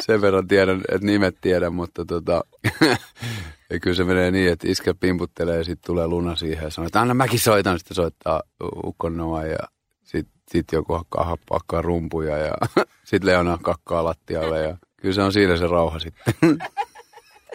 sen 0.00 0.20
verran 0.20 0.48
tiedän, 0.48 0.80
että 0.88 1.06
nimet 1.06 1.36
tiedän, 1.40 1.74
mutta 1.74 2.04
tota, 2.04 2.44
ja 3.70 3.80
kyllä 3.80 3.96
se 3.96 4.04
menee 4.04 4.30
niin, 4.30 4.52
että 4.52 4.68
iskä 4.68 4.94
pimputtelee 4.94 5.56
ja 5.56 5.64
sitten 5.64 5.86
tulee 5.86 6.06
luna 6.06 6.36
siihen 6.36 6.64
ja 6.64 6.70
sanoo, 6.70 6.86
että 6.86 7.00
anna 7.00 7.14
mäkin 7.14 7.38
soitan. 7.38 7.78
Sitten 7.78 7.94
soittaa 7.94 8.42
Ukon 8.84 9.16
Noa 9.16 9.44
ja 9.44 9.58
sitten 10.02 10.34
sit 10.50 10.66
joku 10.72 10.92
hakkaa, 10.92 11.36
hakkaa 11.50 11.82
rumpuja 11.82 12.38
ja 12.38 12.54
sitten 13.04 13.30
Leona 13.30 13.58
kakkaa 13.62 14.04
lattialle 14.04 14.62
ja 14.62 14.76
kyllä 14.96 15.14
se 15.14 15.22
on 15.22 15.32
siinä 15.32 15.56
se 15.56 15.66
rauha 15.66 15.98
sitten. 15.98 16.34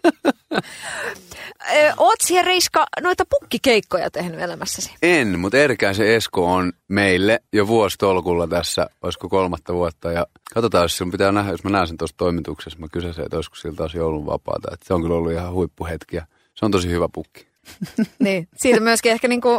oot 1.98 2.22
siellä 2.22 2.48
Reiska 2.48 2.86
noita 3.02 3.24
pukkikeikkoja 3.30 4.12
tehnyt 4.12 4.40
elämässäsi? 4.40 4.92
En, 5.02 5.40
mutta 5.40 5.58
se 5.94 6.16
Esko 6.16 6.54
on 6.54 6.74
meille 6.88 7.40
jo 7.54 7.68
vuositolkulla 7.68 8.48
tässä, 8.48 8.90
olisiko 9.02 9.30
kolmatta 9.30 9.74
vuotta. 9.74 10.12
Ja 10.12 10.28
katsotaan, 10.54 10.84
jos 10.84 10.98
sinun 10.98 11.12
pitää 11.12 11.32
nähdä, 11.32 11.52
jos 11.52 11.64
mä 11.64 11.70
näen 11.70 11.88
sen 11.88 11.98
tuossa 11.98 12.18
toimituksessa, 12.18 12.80
mä 12.80 12.88
kysyn 12.92 13.10
että 13.10 13.36
olisiko 13.36 13.56
siltä 13.56 13.78
taas 13.78 13.96
joulun 13.96 14.26
vapaata. 14.26 14.74
Että 14.74 14.86
se 14.88 14.94
on 14.94 15.02
kyllä 15.02 15.16
ollut 15.16 15.32
ihan 15.32 15.54
huippuhetki 15.54 16.16
ja 16.16 16.26
se 16.56 16.66
on 16.66 16.72
tosi 16.72 16.90
hyvä 16.90 17.10
pukki. 17.14 17.47
niin, 18.20 18.48
siitä 18.56 18.80
myöskin 18.80 19.12
ehkä 19.12 19.28
niinku 19.28 19.50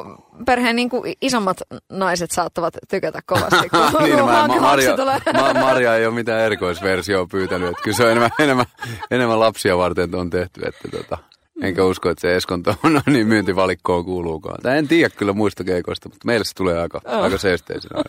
perheen 0.46 0.76
niinku 0.76 1.04
isommat 1.20 1.56
naiset 1.92 2.30
saattavat 2.30 2.74
tykätä 2.90 3.20
kovasti. 3.26 3.68
Kun 3.68 3.80
niin, 4.02 4.16
mä, 4.16 4.48
mä, 4.48 4.60
Maria, 4.60 4.96
mä, 5.32 5.60
Maria 5.60 5.96
ei 5.96 6.06
ole 6.06 6.14
mitään 6.14 6.40
erikoisversioa 6.40 7.26
pyytänyt, 7.26 7.68
että 7.68 7.82
kyllä 7.82 7.96
se 7.96 8.04
on 8.04 8.10
enemmän, 8.10 8.30
enemmän, 8.38 8.66
enemmän 9.10 9.40
lapsia 9.40 9.78
varten 9.78 10.14
on 10.14 10.30
tehty, 10.30 10.60
että 10.66 10.88
tota, 10.88 11.18
enkä 11.62 11.84
usko, 11.84 12.10
että 12.10 12.20
se 12.20 12.36
Eskon 12.36 12.62
on 12.84 13.00
niin 13.12 13.26
myyntivalikkoon 13.26 14.04
kuuluukaan. 14.04 14.62
Tai 14.62 14.78
en 14.78 14.88
tiedä 14.88 15.14
kyllä 15.16 15.32
muista 15.32 15.64
keikoista, 15.64 16.08
mutta 16.08 16.26
meille 16.26 16.44
se 16.44 16.54
tulee 16.54 16.78
aika, 16.78 17.00
oh. 17.04 17.22
aika 17.22 17.38
seesteisenä. 17.38 18.02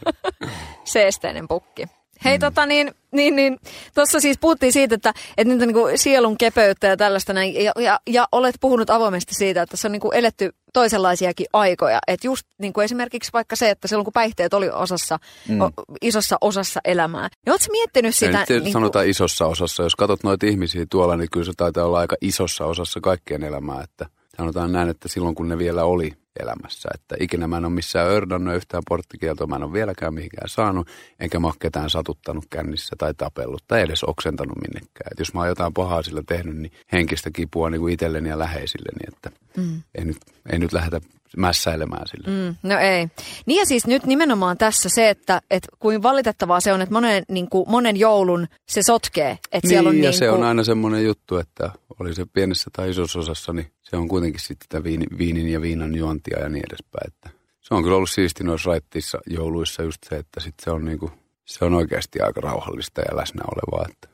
Seesteinen 0.83 1.47
pukki. 1.47 1.85
Hei 2.25 2.37
mm. 2.37 2.39
tota 2.39 2.65
niin, 2.65 2.91
niin, 3.11 3.35
niin 3.35 3.59
tuossa 3.95 4.19
siis 4.19 4.37
puhuttiin 4.37 4.73
siitä, 4.73 4.95
että, 4.95 5.13
että 5.37 5.53
nyt 5.53 5.61
on 5.61 5.67
niin 5.67 5.97
sielun 5.97 6.37
kepeyttä 6.37 6.87
ja 6.87 6.97
tällaista 6.97 7.33
näin, 7.33 7.63
ja, 7.63 7.71
ja, 7.79 7.99
ja 8.07 8.27
olet 8.31 8.55
puhunut 8.61 8.89
avoimesti 8.89 9.35
siitä, 9.35 9.61
että 9.61 9.77
se 9.77 9.87
on 9.87 9.91
niin 9.91 9.99
kuin 9.99 10.15
eletty 10.15 10.49
toisenlaisiakin 10.73 11.45
aikoja. 11.53 11.99
Että 12.07 12.27
just 12.27 12.47
niin 12.57 12.73
kuin 12.73 12.85
esimerkiksi 12.85 13.33
vaikka 13.33 13.55
se, 13.55 13.69
että 13.69 13.87
silloin 13.87 14.05
kun 14.05 14.13
päihteet 14.13 14.53
oli 14.53 14.69
osassa, 14.69 15.19
mm. 15.47 15.61
o, 15.61 15.69
isossa 16.01 16.37
osassa 16.41 16.79
elämää. 16.85 17.29
Niin 17.45 17.51
ootko 17.51 17.67
miettinyt 17.71 18.15
sitä? 18.15 18.45
Ei, 18.49 18.59
niin 18.59 18.73
sanotaan 18.73 19.05
kuin... 19.05 19.09
isossa 19.11 19.45
osassa. 19.45 19.83
Jos 19.83 19.95
katsot 19.95 20.23
noita 20.23 20.45
ihmisiä 20.45 20.85
tuolla, 20.89 21.17
niin 21.17 21.29
kyllä 21.31 21.45
se 21.45 21.51
taitaa 21.57 21.85
olla 21.85 21.99
aika 21.99 22.15
isossa 22.21 22.65
osassa 22.65 22.99
kaikkien 23.01 23.43
elämää. 23.43 23.83
Että 23.83 24.05
sanotaan 24.37 24.71
näin, 24.71 24.89
että 24.89 25.07
silloin 25.07 25.35
kun 25.35 25.49
ne 25.49 25.57
vielä 25.57 25.83
oli 25.83 26.13
elämässä. 26.39 26.89
Että 26.93 27.15
ikinä 27.19 27.47
mä 27.47 27.57
en 27.57 27.65
ole 27.65 27.73
missään 27.73 28.11
ördannut 28.11 28.55
yhtään 28.55 28.83
porttikieltoa, 28.89 29.47
mä 29.47 29.55
en 29.55 29.63
ole 29.63 29.73
vieläkään 29.73 30.13
mihinkään 30.13 30.49
saanut, 30.49 30.87
enkä 31.19 31.39
mä 31.39 31.47
ole 31.47 31.55
ketään 31.59 31.89
satuttanut 31.89 32.45
kännissä 32.49 32.95
tai 32.97 33.13
tapellut 33.13 33.63
tai 33.67 33.81
edes 33.81 34.03
oksentanut 34.03 34.57
minnekään. 34.61 35.11
Et 35.11 35.19
jos 35.19 35.33
mä 35.33 35.39
oon 35.39 35.49
jotain 35.49 35.73
pahaa 35.73 36.03
sillä 36.03 36.23
tehnyt, 36.27 36.57
niin 36.57 36.71
henkistä 36.91 37.31
kipua 37.31 37.69
niin 37.69 37.81
kuin 37.81 37.93
itselleni 37.93 38.29
ja 38.29 38.39
läheisilleni, 38.39 38.99
että 39.07 39.31
mm. 39.57 39.81
ei, 39.95 40.05
nyt, 40.05 40.17
ei 40.51 40.59
nyt 40.59 40.73
lähdetä 40.73 41.01
mässäilemään 41.37 42.07
sillä. 42.07 42.27
Mm, 42.27 42.55
no 42.63 42.79
ei. 42.79 43.07
Niin 43.45 43.59
ja 43.59 43.65
siis 43.65 43.87
nyt 43.87 44.05
nimenomaan 44.05 44.57
tässä 44.57 44.89
se, 44.89 45.09
että, 45.09 45.41
että 45.51 45.67
kuin 45.79 46.03
valitettavaa 46.03 46.59
se 46.59 46.73
on, 46.73 46.81
että 46.81 46.93
monen, 46.93 47.23
niin 47.29 47.49
kuin, 47.49 47.69
monen 47.69 47.97
joulun 47.97 48.47
se 48.67 48.83
sotkee. 48.83 49.31
Että 49.31 49.59
niin, 49.63 49.69
siellä 49.69 49.89
on 49.89 49.97
ja 49.97 50.01
niin 50.01 50.13
se 50.13 50.25
kuin... 50.25 50.37
on 50.37 50.43
aina 50.43 50.63
semmoinen 50.63 51.03
juttu, 51.03 51.37
että 51.37 51.71
oli 51.99 52.15
se 52.15 52.25
pienessä 52.33 52.69
tai 52.75 52.89
isossa 52.89 53.19
osassa, 53.19 53.53
niin 53.53 53.71
se 53.89 53.97
on 53.97 54.07
kuitenkin 54.07 54.41
sitten 54.41 54.65
sitä 54.65 54.83
viini, 54.83 55.05
viinin 55.17 55.49
ja 55.49 55.61
viinan 55.61 55.95
juontia 55.95 56.39
ja 56.39 56.49
niin 56.49 56.63
edespäin. 56.69 57.07
Että 57.07 57.29
se 57.61 57.73
on 57.73 57.83
kyllä 57.83 57.95
ollut 57.95 58.09
siisti 58.09 58.43
noissa 58.43 58.69
raittissa 58.69 59.19
jouluissa 59.27 59.83
just 59.83 60.03
se, 60.09 60.15
että 60.15 60.39
sit 60.39 60.55
se 60.63 60.71
on 60.71 60.85
niinku, 60.85 61.11
se 61.45 61.65
on 61.65 61.73
oikeasti 61.73 62.21
aika 62.21 62.41
rauhallista 62.41 63.01
ja 63.01 63.17
läsnä 63.17 63.41
olevaa. 63.51 63.85
Että 63.89 64.09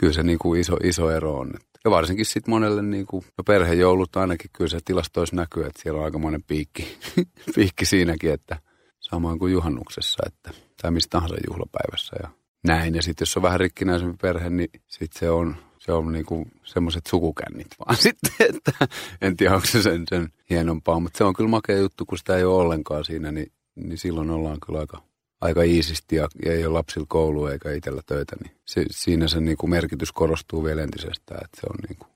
kyllä 0.00 0.12
se 0.12 0.22
niinku 0.22 0.54
iso, 0.54 0.76
iso 0.84 1.10
ero 1.10 1.34
on. 1.34 1.48
Että 1.54 1.74
ja 1.84 1.90
varsinkin 1.90 2.26
sitten 2.26 2.50
monelle 2.50 2.82
niinku, 2.82 3.24
no 3.38 3.44
perhejoulut 3.44 4.16
ainakin 4.16 4.50
kyllä 4.52 4.68
se 4.68 4.78
tilastoissa 4.84 5.36
näkyy, 5.36 5.66
että 5.66 5.82
siellä 5.82 5.98
on 5.98 6.04
aika 6.04 6.18
monen 6.18 6.42
piikki, 6.42 6.98
piikki 7.54 7.84
siinäkin, 7.84 8.32
että 8.32 8.56
samoin 9.00 9.38
kuin 9.38 9.52
juhannuksessa, 9.52 10.22
että, 10.26 10.50
tai 10.82 10.90
mistä 10.90 11.10
tahansa 11.10 11.36
juhlapäivässä 11.48 12.16
ja 12.22 12.28
näin. 12.64 12.94
Ja 12.94 13.02
sitten 13.02 13.22
jos 13.22 13.36
on 13.36 13.42
vähän 13.42 13.60
rikkinäisempi 13.60 14.16
perhe, 14.22 14.50
niin 14.50 14.70
sitten 14.88 15.18
se 15.18 15.30
on 15.30 15.56
se 15.86 15.92
on 15.92 16.12
niinku 16.12 16.46
semmoiset 16.64 17.06
sukukännit 17.06 17.66
vaan 17.86 17.96
sitten, 17.96 18.32
että 18.54 18.88
en 19.20 19.36
tiedä 19.36 19.54
onko 19.54 19.66
se 19.66 19.82
sen, 19.82 20.04
sen 20.08 20.28
hienompaa, 20.50 21.00
mutta 21.00 21.18
se 21.18 21.24
on 21.24 21.34
kyllä 21.34 21.50
makea 21.50 21.78
juttu, 21.78 22.06
kun 22.06 22.18
sitä 22.18 22.36
ei 22.36 22.44
ole 22.44 22.62
ollenkaan 22.62 23.04
siinä, 23.04 23.32
niin, 23.32 23.52
niin 23.74 23.98
silloin 23.98 24.30
ollaan 24.30 24.58
kyllä 24.66 24.78
aika, 24.78 25.02
aika 25.40 25.62
iisisti 25.62 26.16
ja, 26.16 26.28
ja 26.44 26.52
ei 26.52 26.66
ole 26.66 26.72
lapsilla 26.72 27.06
koulua 27.08 27.52
eikä 27.52 27.72
itsellä 27.72 28.02
töitä, 28.06 28.36
niin 28.42 28.56
se, 28.64 28.84
siinä 28.90 29.28
se 29.28 29.40
niinku 29.40 29.66
merkitys 29.66 30.12
korostuu 30.12 30.64
vielä 30.64 30.82
entisestään, 30.82 31.44
että 31.44 31.60
se 31.60 31.66
on 31.70 31.76
niinku 31.88 32.06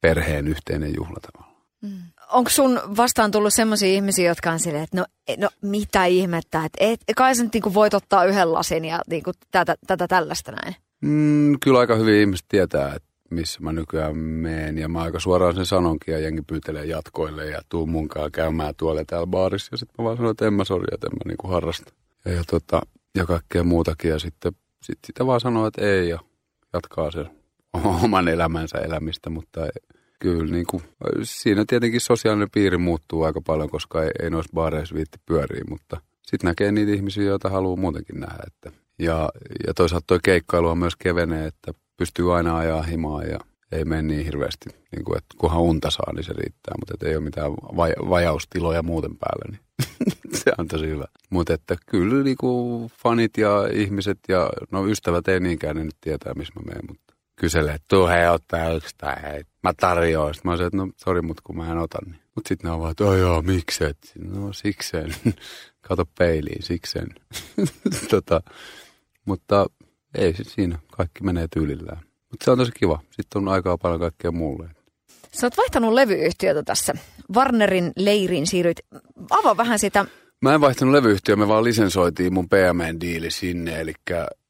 perheen 0.00 0.48
yhteinen 0.48 0.94
juhla 0.96 1.16
tavallaan. 1.22 1.58
Mm. 1.82 2.02
Onko 2.32 2.50
sun 2.50 2.80
vastaan 2.96 3.30
tullut 3.30 3.54
sellaisia 3.54 3.88
ihmisiä, 3.88 4.28
jotka 4.28 4.50
on 4.50 4.60
silleen, 4.60 4.84
että 4.84 4.96
no, 4.96 5.06
no 5.36 5.48
mitä 5.62 6.04
ihmettä, 6.04 6.64
että 6.64 6.78
et, 6.80 7.00
kai 7.16 7.34
sä 7.34 7.42
nyt 7.42 7.54
niinku 7.54 7.74
voit 7.74 7.94
ottaa 7.94 8.24
yhden 8.24 8.52
lasin 8.52 8.84
ja 8.84 9.00
niinku 9.10 9.32
tätä, 9.50 9.76
tätä 9.86 10.08
tällaista 10.08 10.52
näin? 10.52 10.76
Mm, 11.00 11.56
kyllä 11.62 11.78
aika 11.78 11.94
hyvin 11.94 12.20
ihmiset 12.20 12.46
tietää, 12.48 12.94
että 12.94 13.08
missä 13.30 13.60
mä 13.60 13.72
nykyään 13.72 14.16
meen. 14.16 14.78
Ja 14.78 14.88
mä 14.88 15.02
aika 15.02 15.20
suoraan 15.20 15.54
sen 15.54 15.66
sanonkin 15.66 16.12
ja 16.12 16.18
jengi 16.18 16.42
pyytelee 16.42 16.84
jatkoille 16.84 17.46
ja 17.46 17.62
tuu 17.68 17.86
munkaan 17.86 18.32
käymään 18.32 18.74
tuolla 18.76 19.04
täällä 19.06 19.26
baarissa. 19.26 19.68
Ja 19.70 19.76
sitten 19.76 19.94
mä 19.98 20.04
vaan 20.04 20.16
sanoin, 20.16 20.30
että 20.30 20.46
en 20.46 20.54
mä 20.54 20.64
sori, 20.64 20.86
että 20.92 21.06
en 21.06 21.12
mä 21.12 21.28
niinku 21.28 21.48
harrasta. 21.48 21.92
Ja, 22.24 22.32
ja, 22.32 22.42
tota, 22.50 22.80
ja 23.16 23.26
kaikkea 23.26 23.64
muutakin. 23.64 24.10
Ja 24.10 24.18
sitten 24.18 24.52
sit 24.82 24.98
sitä 25.06 25.26
vaan 25.26 25.40
sanoo, 25.40 25.66
että 25.66 25.86
ei 25.86 26.08
ja 26.08 26.18
jatkaa 26.72 27.10
sen 27.10 27.30
oman 28.04 28.28
elämänsä 28.28 28.78
elämistä. 28.78 29.30
Mutta 29.30 29.60
kyllä 30.20 30.52
niin 30.52 30.66
kuin, 30.66 30.82
siinä 31.22 31.64
tietenkin 31.68 32.00
sosiaalinen 32.00 32.50
piiri 32.52 32.78
muuttuu 32.78 33.22
aika 33.22 33.40
paljon, 33.40 33.70
koska 33.70 34.02
ei, 34.02 34.10
ei 34.22 34.30
noissa 34.30 34.52
baareissa 34.54 34.94
viitti 34.94 35.18
pyöriä. 35.26 35.62
Mutta 35.68 36.00
sitten 36.26 36.48
näkee 36.48 36.72
niitä 36.72 36.92
ihmisiä, 36.92 37.24
joita 37.24 37.50
haluaa 37.50 37.76
muutenkin 37.76 38.20
nähdä. 38.20 38.42
Että 38.46 38.72
ja, 38.98 39.28
ja 39.66 39.74
toisaalta 39.74 40.04
tuo 40.06 40.18
keikkailu 40.22 40.68
on 40.68 40.78
myös 40.78 40.96
kevenee, 40.96 41.46
että 41.46 41.72
pystyy 41.96 42.36
aina 42.36 42.58
ajaa 42.58 42.82
himaa 42.82 43.24
ja 43.24 43.38
ei 43.72 43.84
mene 43.84 44.02
niin 44.02 44.24
hirveästi, 44.24 44.70
niin 44.96 45.04
kuin, 45.04 45.18
että 45.18 45.34
kunhan 45.38 45.60
unta 45.60 45.90
saa, 45.90 46.12
niin 46.12 46.24
se 46.24 46.32
riittää, 46.32 46.74
mutta 46.80 47.06
ei 47.06 47.16
ole 47.16 47.24
mitään 47.24 47.52
vaj- 47.52 48.08
vajaustiloja 48.10 48.82
muuten 48.82 49.16
päällä, 49.16 49.44
niin 49.50 49.60
se 50.44 50.52
on 50.58 50.68
tosi 50.68 50.86
hyvä. 50.86 51.04
Mutta 51.30 51.54
että 51.54 51.76
kyllä 51.86 52.24
niin 52.24 52.36
kuin 52.36 52.90
fanit 53.02 53.38
ja 53.38 53.68
ihmiset 53.72 54.18
ja 54.28 54.50
no 54.70 54.86
ystävät 54.86 55.28
ei 55.28 55.40
niinkään, 55.40 55.76
ne 55.76 55.84
nyt 55.84 55.96
tietää, 56.00 56.34
missä 56.34 56.52
mä 56.56 56.62
menen, 56.66 56.84
mutta 56.88 57.14
kyselee, 57.36 57.74
että 57.74 57.86
tuu 57.88 58.06
hei 58.06 58.28
ottaa 58.28 58.72
yksi 58.72 58.94
tai 58.98 59.22
hei, 59.22 59.44
mä 59.62 59.72
tarjoan. 59.80 60.34
Sitten 60.34 60.50
mä 60.50 60.56
sanoin, 60.56 60.66
että 60.66 60.76
no 60.76 60.88
sori, 60.96 61.22
mutta 61.22 61.42
kun 61.44 61.56
mä 61.56 61.72
en 61.72 61.78
ota, 61.78 61.98
niin. 62.06 62.20
Mutta 62.34 62.48
sitten 62.48 62.68
ne 62.68 62.74
on 62.74 62.80
vaan, 62.80 62.90
että 62.90 63.04
joo, 63.04 63.42
mikset? 63.42 63.98
No 64.18 64.52
sikseen. 64.52 65.14
Kato 65.88 66.04
peiliin, 66.18 66.62
sikseen. 66.62 67.08
tota, 68.10 68.40
mutta 69.28 69.66
ei 70.14 70.34
sit 70.34 70.48
siinä, 70.48 70.78
kaikki 70.92 71.24
menee 71.24 71.46
tyylillään. 71.52 72.00
Mutta 72.30 72.44
se 72.44 72.50
on 72.50 72.58
tosi 72.58 72.72
kiva. 72.72 73.00
Sitten 73.10 73.42
on 73.42 73.48
aikaa 73.48 73.78
paljon 73.78 74.00
kaikkea 74.00 74.32
muulle. 74.32 74.70
Sä 75.32 75.46
oot 75.46 75.56
vaihtanut 75.56 75.92
levyyhtiötä 75.92 76.62
tässä. 76.62 76.94
Warnerin 77.34 77.92
leiriin 77.96 78.46
siirryit. 78.46 78.78
Avaa 79.30 79.56
vähän 79.56 79.78
sitä. 79.78 80.04
Mä 80.42 80.54
en 80.54 80.60
vaihtanut 80.60 80.94
levyyhtiöä, 80.94 81.36
me 81.36 81.48
vaan 81.48 81.64
lisensoitiin 81.64 82.34
mun 82.34 82.48
PMN-diili 82.48 83.30
sinne. 83.30 83.80
Eli 83.80 83.92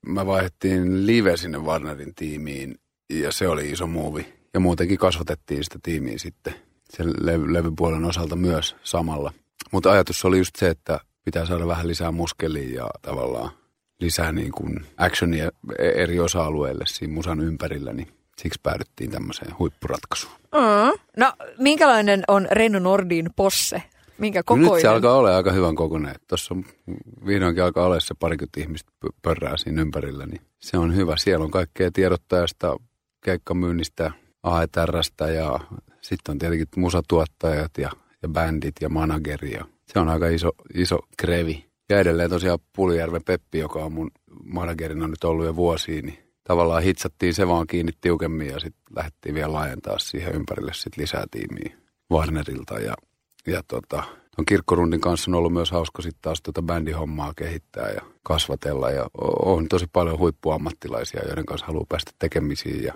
mä 0.07 0.27
vaihdettiin 0.27 1.07
live 1.07 1.37
sinne 1.37 1.59
Warnerin 1.59 2.15
tiimiin 2.15 2.75
ja 3.11 3.33
se 3.33 3.49
oli 3.49 3.71
iso 3.71 3.87
muuvi. 3.87 4.35
Ja 4.55 4.61
muutenkin 4.61 4.99
kasvatettiin 4.99 5.65
sitä 5.65 5.79
tiimiä 5.83 6.19
sitten 6.19 6.55
sen 6.97 7.13
le- 7.21 7.53
levypuolen 7.53 8.05
osalta 8.05 8.37
myös 8.37 8.77
samalla. 8.83 9.33
Mutta 9.73 9.91
ajatus 9.91 10.25
oli 10.25 10.39
just 10.39 10.57
se, 10.57 10.69
että 10.69 11.01
pitää 11.25 11.47
saada 11.47 11.67
vähän 11.67 11.89
lisää 11.89 12.13
muskelia 12.13 12.75
ja 12.75 12.91
tavallaan 13.03 13.51
lisää 14.01 14.33
niin 14.33 14.53
kuin 14.53 14.87
actionia 14.97 15.51
eri 15.79 16.21
osa-alueille 16.21 16.85
siinä 16.87 17.15
musan 17.15 17.41
ympärillä, 17.41 17.93
niin 17.93 18.09
siksi 18.39 18.61
päädyttiin 18.63 19.11
tämmöiseen 19.11 19.59
huippuratkaisuun. 19.59 20.33
Mm. 20.55 20.99
No, 21.17 21.33
minkälainen 21.59 22.23
on 22.29 22.49
Renno 22.51 22.79
Nordin 22.79 23.31
posse? 23.37 23.83
Minkä 24.19 24.43
kokoinen? 24.43 24.73
Nyt 24.73 24.81
se 24.81 24.89
alkaa 24.89 25.17
olla 25.17 25.37
aika 25.37 25.53
hyvän 25.53 25.75
kokoinen. 25.75 26.15
Tuossa 26.29 26.57
vihdoinkin 27.27 27.65
alkaa 27.65 27.87
olla 27.87 28.01
se 28.01 28.15
parikymmentä 28.19 28.61
ihmistä 28.61 28.93
pörrää 29.23 29.57
siinä 29.57 29.81
ympärillä, 29.81 30.27
niin 30.27 30.41
se 30.59 30.79
on 30.79 30.97
hyvä. 30.97 31.17
Siellä 31.17 31.45
on 31.45 31.51
kaikkea 31.51 31.91
tiedottajasta, 31.93 32.77
keikkamyynnistä, 33.25 34.11
AETRstä 34.43 35.29
ja 35.29 35.61
sitten 36.01 36.33
on 36.33 36.39
tietenkin 36.39 36.69
musatuottajat 36.77 37.79
ja, 37.79 37.91
ja 38.23 38.29
bändit 38.29 38.75
ja 38.81 38.89
manageri. 38.89 39.53
Ja 39.53 39.65
se 39.93 39.99
on 39.99 40.09
aika 40.09 40.29
iso, 40.29 40.51
iso 40.75 40.99
krevi. 41.17 41.68
Ja 41.89 42.01
edelleen 42.01 42.31
tosiaan 42.31 42.59
Puljärven 42.77 43.25
Peppi, 43.25 43.59
joka 43.59 43.85
on 43.85 43.93
mun 43.93 44.11
managerina 44.45 45.09
nyt 45.09 45.25
ollut 45.25 45.47
jo 45.47 45.57
vuosia, 45.57 46.03
niin 46.03 46.19
tavallaan 46.45 46.83
hitsattiin 46.83 47.35
se 47.35 47.49
vaan 47.49 47.67
kiinni 47.67 47.93
tiukemmin 48.01 48.47
ja 48.47 48.61
sitten 48.61 48.83
lähdettiin 48.97 49.35
vielä 49.35 49.53
laajentaa 49.53 49.99
siihen 49.99 50.35
ympärille 50.35 50.75
sit 50.75 50.97
lisää 50.97 51.25
tiimiä 51.31 51.77
Warnerilta. 52.13 52.79
Ja, 52.79 52.95
ja 53.47 53.63
tota, 53.69 54.03
on 54.39 54.47
kirkkorundin 54.47 55.01
kanssa 55.01 55.31
on 55.31 55.35
ollut 55.35 55.53
myös 55.53 55.71
hauska 55.71 56.03
sitten 56.03 56.23
taas 56.23 56.43
tuota 56.43 56.63
bändihommaa 56.63 57.33
kehittää 57.37 57.91
ja 57.91 58.01
kasvatella. 58.23 58.91
Ja 58.91 59.11
on 59.45 59.69
tosi 59.69 59.87
paljon 59.93 60.19
huippuammattilaisia, 60.19 61.23
joiden 61.27 61.47
kanssa 61.47 61.67
haluaa 61.67 61.87
päästä 61.89 62.11
tekemisiin 62.19 62.85
ja, 62.85 62.95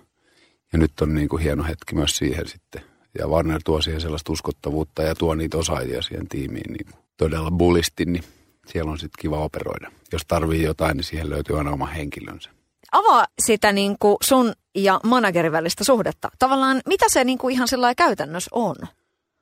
ja 0.73 0.79
nyt 0.79 1.01
on 1.01 1.15
niin 1.15 1.29
kuin 1.29 1.43
hieno 1.43 1.65
hetki 1.65 1.95
myös 1.95 2.17
siihen 2.17 2.49
sitten. 2.49 2.83
Ja 3.19 3.29
Warner 3.29 3.61
tuo 3.65 3.83
siihen 3.83 4.01
sellaista 4.01 4.33
uskottavuutta 4.33 5.03
ja 5.03 5.15
tuo 5.15 5.35
niitä 5.35 5.59
osaajia 5.59 6.03
siihen 6.03 6.29
tiimiin 6.29 6.73
niin 6.73 6.87
todella 7.17 7.51
bullisti, 7.51 8.05
niin 8.05 8.25
siellä 8.67 8.91
on 8.91 8.99
sitten 8.99 9.23
kiva 9.23 9.39
operoida. 9.39 9.93
Jos 10.13 10.23
tarvii 10.29 10.63
jotain, 10.63 10.97
niin 10.97 11.05
siihen 11.05 11.31
löytyy 11.31 11.59
aina 11.59 11.71
oma 11.71 11.87
henkilönsä. 11.87 12.51
avaa 12.93 13.27
sitä 13.39 13.73
niin 13.73 13.97
kuin 14.01 14.17
sun 14.23 14.53
ja 14.75 15.01
managerin 15.05 15.53
välistä 15.53 15.85
suhdetta. 15.85 16.29
Tavallaan, 16.39 16.81
mitä 16.87 17.05
se 17.09 17.25
niin 17.25 17.39
kuin 17.39 17.55
ihan 17.55 17.69
sellainen 17.69 17.97
käytännössä 17.97 18.51
on? 18.53 18.77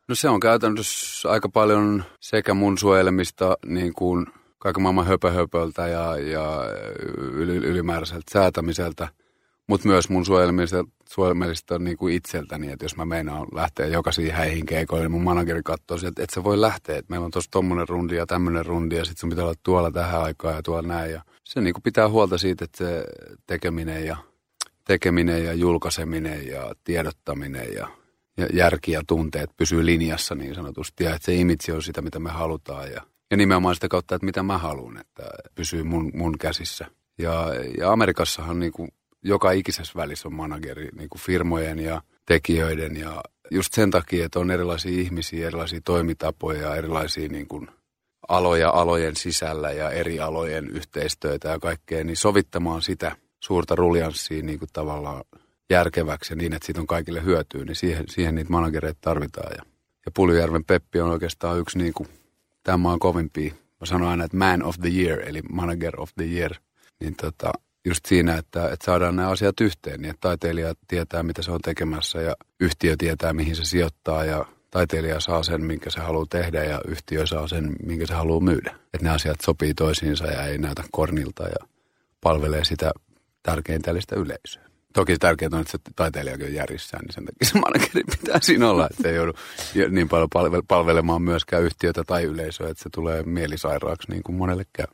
No 0.08 0.14
se 0.14 0.28
on 0.28 0.40
käytännössä 0.40 1.30
aika 1.30 1.48
paljon 1.48 2.04
sekä 2.20 2.54
mun 2.54 2.78
suojelemista 2.78 3.56
niin 3.66 3.94
kuin 3.94 4.26
kaiken 4.58 4.82
maailman 4.82 5.06
höpöhöpöltä 5.06 5.86
ja, 5.88 6.16
ja 6.16 6.64
yli, 7.16 7.56
ylimääräiseltä 7.56 8.32
säätämiseltä, 8.32 9.08
mutta 9.70 9.88
myös 9.88 10.08
mun 10.08 10.26
suojelemista, 10.26 10.84
suojelemista 11.08 11.78
niin 11.78 11.96
kuin 11.96 12.14
itseltäni, 12.14 12.72
että 12.72 12.84
jos 12.84 12.96
mä 12.96 13.04
meinaan 13.04 13.46
lähteä 13.54 13.86
jokaisiin 13.86 14.32
häihin 14.32 14.66
keikoille, 14.66 15.04
niin 15.04 15.12
mun 15.12 15.22
manageri 15.22 15.62
katsoo 15.62 15.98
että 16.08 16.22
et 16.22 16.30
sä 16.30 16.44
voi 16.44 16.60
lähteä, 16.60 16.98
että 16.98 17.10
meillä 17.10 17.24
on 17.24 17.30
tuossa 17.30 17.50
tommonen 17.50 17.88
rundi 17.88 18.16
ja 18.16 18.26
tämmöinen 18.26 18.66
rundi 18.66 18.96
ja 18.96 19.04
sitten 19.04 19.20
sun 19.20 19.30
pitää 19.30 19.44
olla 19.44 19.54
tuolla 19.62 19.90
tähän 19.90 20.22
aikaan 20.22 20.54
ja 20.54 20.62
tuolla 20.62 20.88
näin. 20.88 21.12
Ja 21.12 21.22
se 21.44 21.60
niin 21.60 21.74
kuin 21.74 21.82
pitää 21.82 22.08
huolta 22.08 22.38
siitä, 22.38 22.64
että 22.64 22.78
se 22.78 23.04
tekeminen 23.46 24.06
ja, 24.06 24.16
tekeminen 24.84 25.44
ja 25.44 25.52
julkaiseminen 25.52 26.46
ja 26.46 26.74
tiedottaminen 26.84 27.74
ja, 27.74 27.88
ja 28.36 28.46
järki 28.52 28.92
ja 28.92 29.02
tunteet 29.06 29.50
pysyy 29.56 29.86
linjassa 29.86 30.34
niin 30.34 30.54
sanotusti 30.54 31.04
ja 31.04 31.14
että 31.14 31.26
se 31.26 31.34
imitsi 31.34 31.72
on 31.72 31.82
sitä, 31.82 32.02
mitä 32.02 32.18
me 32.18 32.30
halutaan 32.30 32.92
ja 32.92 33.02
ja 33.30 33.36
nimenomaan 33.36 33.74
sitä 33.74 33.88
kautta, 33.88 34.14
että 34.14 34.24
mitä 34.24 34.42
mä 34.42 34.58
haluan, 34.58 34.96
että 34.96 35.22
pysyy 35.54 35.82
mun, 35.82 36.10
mun 36.14 36.38
käsissä. 36.38 36.86
Ja, 37.18 37.46
ja 37.78 37.92
Amerikassahan 37.92 38.58
niin 38.58 38.72
kuin 38.72 38.88
joka 39.22 39.50
ikisessä 39.50 39.92
välissä 39.96 40.28
on 40.28 40.34
manageri 40.34 40.88
niin 40.96 41.08
kuin 41.08 41.20
firmojen 41.20 41.78
ja 41.78 42.02
tekijöiden 42.26 42.96
ja 42.96 43.22
just 43.50 43.72
sen 43.72 43.90
takia, 43.90 44.24
että 44.24 44.38
on 44.38 44.50
erilaisia 44.50 45.00
ihmisiä, 45.00 45.46
erilaisia 45.46 45.80
toimitapoja, 45.84 46.76
erilaisia 46.76 47.28
niin 47.28 47.48
kuin 47.48 47.68
aloja 48.28 48.70
alojen 48.70 49.16
sisällä 49.16 49.70
ja 49.70 49.90
eri 49.90 50.20
alojen 50.20 50.70
yhteistyötä 50.70 51.48
ja 51.48 51.58
kaikkea, 51.58 52.04
niin 52.04 52.16
sovittamaan 52.16 52.82
sitä 52.82 53.16
suurta 53.40 53.74
ruljanssia 53.74 54.42
niin 54.42 54.58
kuin 54.58 54.68
tavallaan 54.72 55.24
järkeväksi 55.70 56.32
ja 56.32 56.36
niin, 56.36 56.52
että 56.52 56.66
siitä 56.66 56.80
on 56.80 56.86
kaikille 56.86 57.24
hyötyä, 57.24 57.64
niin 57.64 57.76
siihen, 57.76 58.04
siihen 58.08 58.34
niitä 58.34 58.50
managereita 58.50 58.98
tarvitaan. 59.00 59.52
Ja, 59.56 59.62
ja 60.06 60.12
Puljujärven 60.14 60.64
Peppi 60.64 61.00
on 61.00 61.10
oikeastaan 61.10 61.58
yksi 61.58 61.78
niin 61.78 61.92
kuin 61.92 62.08
tämä 62.62 62.92
on 62.92 62.98
kovimpi. 62.98 63.54
Mä 63.80 63.86
sanon 63.86 64.08
aina, 64.08 64.24
että 64.24 64.36
man 64.36 64.62
of 64.62 64.76
the 64.80 64.88
year, 64.88 65.20
eli 65.28 65.42
manager 65.42 66.00
of 66.00 66.10
the 66.16 66.24
year. 66.24 66.54
Niin 67.00 67.16
tota, 67.16 67.52
just 67.84 68.06
siinä, 68.06 68.36
että, 68.36 68.70
että 68.72 68.84
saadaan 68.84 69.16
nämä 69.16 69.28
asiat 69.28 69.60
yhteen, 69.60 70.00
niin 70.00 70.10
että 70.10 70.20
taiteilija 70.20 70.74
tietää, 70.88 71.22
mitä 71.22 71.42
se 71.42 71.50
on 71.50 71.60
tekemässä 71.60 72.20
ja 72.20 72.34
yhtiö 72.60 72.94
tietää, 72.98 73.32
mihin 73.32 73.56
se 73.56 73.64
sijoittaa 73.64 74.24
ja 74.24 74.44
taiteilija 74.70 75.20
saa 75.20 75.42
sen, 75.42 75.64
minkä 75.64 75.90
se 75.90 76.00
haluaa 76.00 76.26
tehdä 76.30 76.64
ja 76.64 76.80
yhtiö 76.88 77.26
saa 77.26 77.48
sen, 77.48 77.76
minkä 77.82 78.06
se 78.06 78.14
haluaa 78.14 78.40
myydä. 78.40 78.70
Että 78.94 79.06
ne 79.06 79.10
asiat 79.10 79.40
sopii 79.42 79.74
toisiinsa 79.74 80.26
ja 80.26 80.44
ei 80.44 80.58
näytä 80.58 80.82
kornilta 80.90 81.42
ja 81.42 81.66
palvelee 82.20 82.64
sitä 82.64 82.92
tärkeintä 83.42 84.00
sitä 84.00 84.16
yleisöä. 84.16 84.70
Toki 84.92 85.18
tärkeintä 85.18 85.56
on, 85.56 85.60
että 85.60 85.72
se 85.72 85.78
taiteilijakin 85.96 86.46
on 86.46 86.54
järjissään, 86.54 87.04
niin 87.04 87.12
sen 87.12 87.24
takia 87.24 87.52
se 87.52 87.58
manageri 87.58 88.02
pitää 88.10 88.38
siinä 88.42 88.70
olla, 88.70 88.88
että 88.90 89.08
ei 89.08 89.14
joudu 89.14 89.32
niin 89.90 90.08
paljon 90.08 90.28
palvelemaan 90.68 91.22
myöskään 91.22 91.62
yhtiötä 91.62 92.04
tai 92.06 92.24
yleisöä, 92.24 92.68
että 92.68 92.82
se 92.82 92.88
tulee 92.94 93.22
mielisairaaksi 93.22 94.10
niin 94.10 94.22
kuin 94.22 94.36
monelle 94.36 94.64
käy. 94.72 94.86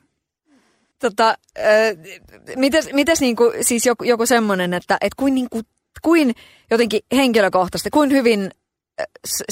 Tota, 0.98 1.28
äh, 1.58 1.64
mites, 2.56 2.92
mites 2.92 3.20
niinku, 3.20 3.52
siis 3.60 3.86
joku, 3.86 4.04
joku 4.04 4.26
semmoinen, 4.26 4.74
että 4.74 4.98
et 5.00 5.14
kuin, 5.14 5.34
niinku, 5.34 5.60
kuin 6.02 6.34
jotenkin 6.70 7.00
henkilökohtaisesti, 7.12 7.90
kuin 7.90 8.10
hyvin 8.12 8.50
äh, 9.00 9.06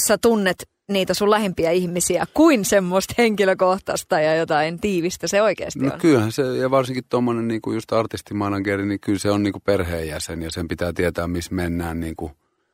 sä 0.06 0.18
tunnet 0.18 0.68
niitä 0.88 1.14
sun 1.14 1.30
lähimpiä 1.30 1.70
ihmisiä 1.70 2.26
kuin 2.34 2.64
semmoista 2.64 3.14
henkilökohtaista 3.18 4.20
ja 4.20 4.34
jotain 4.34 4.80
tiivistä 4.80 5.26
se 5.26 5.42
oikeasti 5.42 5.80
no, 5.80 5.92
on. 5.92 6.00
Kyllähän 6.00 6.32
se, 6.32 6.42
ja 6.42 6.70
varsinkin 6.70 7.04
tuommoinen 7.08 7.48
niin 7.48 7.60
just 7.74 7.92
artistimanageri, 7.92 8.86
niin 8.86 9.00
kyllä 9.00 9.18
se 9.18 9.30
on 9.30 9.42
niin 9.42 9.52
kuin 9.52 9.62
perheenjäsen 9.62 10.42
ja 10.42 10.50
sen 10.50 10.68
pitää 10.68 10.92
tietää, 10.92 11.28
missä 11.28 11.54
mennään 11.54 12.00
niin 12.00 12.16
kuin 12.16 12.32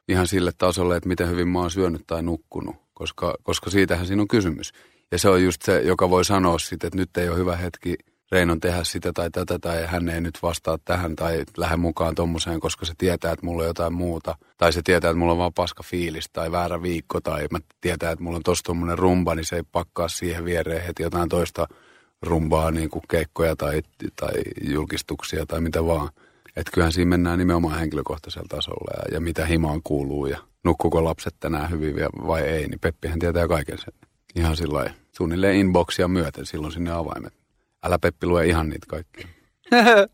ihan 0.08 0.26
sille 0.26 0.50
tasolle, 0.58 0.96
että 0.96 1.08
miten 1.08 1.28
hyvin 1.28 1.48
mä 1.48 1.58
oon 1.58 1.70
syönyt 1.70 2.02
tai 2.06 2.22
nukkunut, 2.22 2.76
koska, 2.94 3.34
koska 3.42 3.70
siitähän 3.70 4.06
siinä 4.06 4.22
on 4.22 4.28
kysymys. 4.28 4.72
Ja 5.12 5.18
se 5.18 5.28
on 5.28 5.42
just 5.42 5.62
se, 5.62 5.80
joka 5.80 6.10
voi 6.10 6.24
sanoa 6.24 6.58
sitten, 6.58 6.86
että 6.86 6.96
nyt 6.96 7.16
ei 7.16 7.28
ole 7.28 7.38
hyvä 7.38 7.56
hetki 7.56 7.94
Reinon 8.32 8.60
tehdä 8.60 8.84
sitä 8.84 9.12
tai 9.12 9.30
tätä 9.30 9.58
tai 9.58 9.86
hän 9.86 10.08
ei 10.08 10.20
nyt 10.20 10.38
vastaa 10.42 10.78
tähän 10.84 11.16
tai 11.16 11.44
lähde 11.56 11.76
mukaan 11.76 12.14
tommoseen, 12.14 12.60
koska 12.60 12.84
se 12.84 12.92
tietää, 12.98 13.32
että 13.32 13.46
mulla 13.46 13.62
on 13.62 13.68
jotain 13.68 13.92
muuta. 13.92 14.34
Tai 14.56 14.72
se 14.72 14.82
tietää, 14.82 15.10
että 15.10 15.18
mulla 15.18 15.32
on 15.32 15.38
vaan 15.38 15.52
paska 15.52 15.82
fiilis 15.82 16.30
tai 16.32 16.52
väärä 16.52 16.82
viikko 16.82 17.20
tai 17.20 17.46
mä 17.50 17.58
tietää, 17.80 18.10
että 18.10 18.24
mulla 18.24 18.36
on 18.36 18.42
tossa 18.42 18.64
tommonen 18.64 18.98
rumba, 18.98 19.34
niin 19.34 19.44
se 19.44 19.56
ei 19.56 19.62
pakkaa 19.72 20.08
siihen 20.08 20.44
viereen 20.44 20.82
heti 20.82 21.02
jotain 21.02 21.28
toista 21.28 21.66
rumbaa, 22.22 22.70
niin 22.70 22.90
kuin 22.90 23.02
keikkoja 23.08 23.56
tai, 23.56 23.82
tai 24.16 24.32
julkistuksia 24.62 25.46
tai 25.46 25.60
mitä 25.60 25.86
vaan. 25.86 26.08
Että 26.56 26.72
kyllähän 26.74 26.92
siinä 26.92 27.08
mennään 27.08 27.38
nimenomaan 27.38 27.78
henkilökohtaisella 27.78 28.48
tasolla 28.48 28.92
ja, 28.96 29.14
ja 29.14 29.20
mitä 29.20 29.46
himaan 29.46 29.80
kuuluu 29.84 30.26
ja 30.26 30.38
nukkuko 30.64 31.04
lapset 31.04 31.34
tänään 31.40 31.70
hyvin 31.70 31.94
vai 32.26 32.40
ei, 32.40 32.68
niin 32.68 32.80
Peppihän 32.80 33.18
tietää 33.18 33.48
kaiken 33.48 33.78
sen. 33.78 33.94
Ihan 34.34 34.56
sillä 34.56 34.94
suunnilleen 35.12 35.56
inboxia 35.56 36.08
myöten 36.08 36.46
silloin 36.46 36.72
sinne 36.72 36.90
avaimet. 36.90 37.39
Älä 37.82 37.98
Peppi 37.98 38.26
lue 38.26 38.46
ihan 38.46 38.68
niitä 38.68 38.86
kaikkia. 38.88 39.28